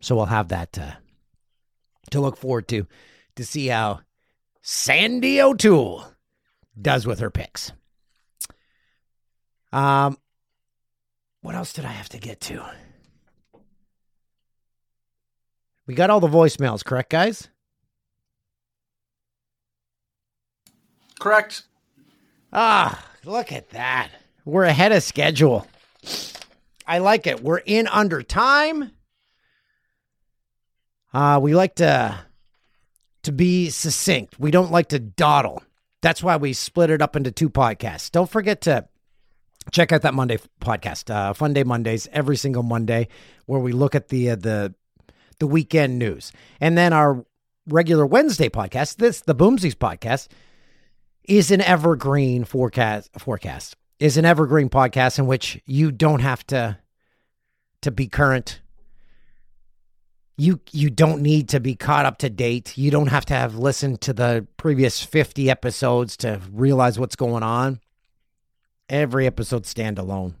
So 0.00 0.14
we'll 0.14 0.26
have 0.26 0.48
that 0.48 0.78
uh, 0.78 0.92
to 2.10 2.20
look 2.20 2.36
forward 2.36 2.68
to 2.68 2.86
to 3.36 3.44
see 3.44 3.68
how 3.68 4.00
Sandy 4.60 5.40
O'Toole 5.40 6.04
does 6.80 7.06
with 7.06 7.20
her 7.20 7.30
picks. 7.30 7.72
Um, 9.72 10.18
what 11.40 11.54
else 11.54 11.72
did 11.72 11.84
I 11.84 11.92
have 11.92 12.10
to 12.10 12.18
get 12.18 12.40
to? 12.42 12.64
We 15.86 15.94
got 15.94 16.10
all 16.10 16.20
the 16.20 16.28
voicemails, 16.28 16.84
correct, 16.84 17.10
guys? 17.10 17.48
Correct. 21.24 21.62
Ah, 22.52 23.02
look 23.24 23.50
at 23.50 23.70
that. 23.70 24.10
We're 24.44 24.64
ahead 24.64 24.92
of 24.92 25.02
schedule. 25.02 25.66
I 26.86 26.98
like 26.98 27.26
it. 27.26 27.42
We're 27.42 27.62
in 27.64 27.86
under 27.86 28.22
time. 28.22 28.90
Uh, 31.14 31.40
we 31.42 31.54
like 31.54 31.76
to 31.76 32.14
to 33.22 33.32
be 33.32 33.70
succinct. 33.70 34.38
We 34.38 34.50
don't 34.50 34.70
like 34.70 34.90
to 34.90 34.98
dawdle. 34.98 35.62
That's 36.02 36.22
why 36.22 36.36
we 36.36 36.52
split 36.52 36.90
it 36.90 37.00
up 37.00 37.16
into 37.16 37.30
two 37.30 37.48
podcasts. 37.48 38.10
Don't 38.10 38.28
forget 38.28 38.60
to 38.60 38.86
check 39.72 39.92
out 39.92 40.02
that 40.02 40.12
Monday 40.12 40.38
podcast, 40.60 41.08
uh, 41.08 41.32
Fun 41.32 41.54
Day 41.54 41.64
Mondays, 41.64 42.06
every 42.12 42.36
single 42.36 42.62
Monday, 42.62 43.08
where 43.46 43.60
we 43.60 43.72
look 43.72 43.94
at 43.94 44.08
the 44.08 44.32
uh, 44.32 44.36
the 44.36 44.74
the 45.38 45.46
weekend 45.46 45.98
news, 45.98 46.32
and 46.60 46.76
then 46.76 46.92
our 46.92 47.24
regular 47.66 48.04
Wednesday 48.04 48.50
podcast. 48.50 48.96
This 48.96 49.22
the 49.22 49.34
Boomsies 49.34 49.74
podcast 49.74 50.28
is 51.24 51.50
an 51.50 51.60
evergreen 51.60 52.44
forecast. 52.44 53.10
Forecast 53.18 53.76
is 53.98 54.16
an 54.16 54.24
evergreen 54.24 54.68
podcast 54.68 55.18
in 55.18 55.26
which 55.26 55.60
you 55.66 55.90
don't 55.92 56.20
have 56.20 56.46
to 56.48 56.78
to 57.82 57.90
be 57.90 58.06
current 58.08 58.60
you 60.36 60.60
you 60.72 60.90
don't 60.90 61.22
need 61.22 61.48
to 61.50 61.60
be 61.60 61.74
caught 61.74 62.06
up 62.06 62.18
to 62.18 62.30
date. 62.30 62.76
You 62.76 62.90
don't 62.90 63.08
have 63.08 63.24
to 63.26 63.34
have 63.34 63.54
listened 63.54 64.00
to 64.02 64.12
the 64.12 64.46
previous 64.56 65.02
50 65.02 65.48
episodes 65.48 66.16
to 66.18 66.40
realize 66.52 66.98
what's 66.98 67.16
going 67.16 67.42
on. 67.42 67.80
Every 68.88 69.26
episode 69.26 69.66
stand 69.66 69.98
alone. 69.98 70.34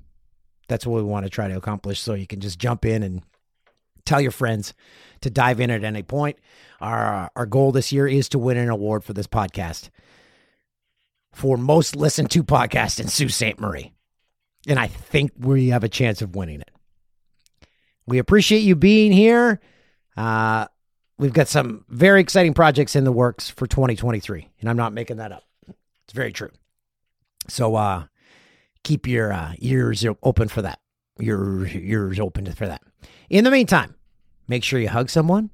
That's 0.68 0.86
what 0.86 0.96
we 0.96 1.08
want 1.08 1.26
to 1.26 1.30
try 1.30 1.48
to 1.48 1.56
accomplish 1.56 2.00
so 2.00 2.14
you 2.14 2.26
can 2.26 2.40
just 2.40 2.58
jump 2.58 2.84
in 2.84 3.02
and 3.02 3.22
tell 4.04 4.20
your 4.20 4.30
friends 4.30 4.74
to 5.20 5.30
dive 5.30 5.60
in 5.60 5.70
at 5.70 5.84
any 5.84 6.02
point. 6.02 6.38
Our 6.80 7.30
our 7.36 7.46
goal 7.46 7.70
this 7.70 7.92
year 7.92 8.08
is 8.08 8.28
to 8.30 8.38
win 8.38 8.56
an 8.56 8.70
award 8.70 9.04
for 9.04 9.12
this 9.12 9.28
podcast 9.28 9.90
for 11.34 11.56
most 11.56 11.96
listened 11.96 12.30
to 12.30 12.42
podcast 12.42 13.00
in 13.00 13.08
Sault 13.08 13.30
Ste. 13.30 13.60
Marie. 13.60 13.92
And 14.66 14.78
I 14.78 14.86
think 14.86 15.32
we 15.38 15.68
have 15.68 15.84
a 15.84 15.88
chance 15.88 16.22
of 16.22 16.34
winning 16.34 16.60
it. 16.60 16.70
We 18.06 18.18
appreciate 18.18 18.60
you 18.60 18.76
being 18.76 19.12
here. 19.12 19.60
Uh, 20.16 20.66
we've 21.18 21.32
got 21.32 21.48
some 21.48 21.84
very 21.88 22.20
exciting 22.20 22.54
projects 22.54 22.96
in 22.96 23.04
the 23.04 23.12
works 23.12 23.50
for 23.50 23.66
2023, 23.66 24.50
and 24.60 24.70
I'm 24.70 24.76
not 24.76 24.92
making 24.92 25.18
that 25.18 25.32
up. 25.32 25.44
It's 26.04 26.12
very 26.12 26.32
true. 26.32 26.50
So 27.48 27.74
uh, 27.74 28.04
keep 28.82 29.06
your 29.06 29.32
uh, 29.32 29.52
ears 29.58 30.04
open 30.22 30.48
for 30.48 30.62
that. 30.62 30.78
Your 31.18 31.66
ears 31.66 32.20
open 32.20 32.50
for 32.52 32.66
that. 32.66 32.82
In 33.30 33.44
the 33.44 33.50
meantime, 33.50 33.94
make 34.48 34.64
sure 34.64 34.80
you 34.80 34.88
hug 34.88 35.10
someone. 35.10 35.50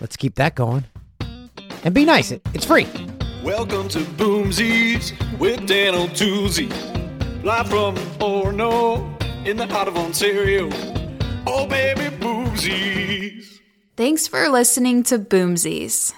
Let's 0.00 0.16
keep 0.16 0.34
that 0.36 0.54
going. 0.54 0.84
And 1.84 1.94
be 1.94 2.04
nice. 2.04 2.30
It, 2.30 2.42
it's 2.54 2.64
free. 2.64 2.86
Welcome 3.44 3.88
to 3.90 3.98
Boomsies 3.98 5.12
with 5.38 5.66
Dan 5.66 5.94
O'Toole. 5.94 6.66
Live 7.42 7.68
from 7.68 7.94
Orono 8.18 9.04
in 9.46 9.58
the 9.58 9.66
heart 9.66 9.86
of 9.86 9.98
Ontario. 9.98 10.70
Oh, 11.46 11.66
baby, 11.66 12.04
boomsies. 12.16 13.60
Thanks 13.98 14.26
for 14.26 14.48
listening 14.48 15.02
to 15.02 15.18
Boomsies. 15.18 16.14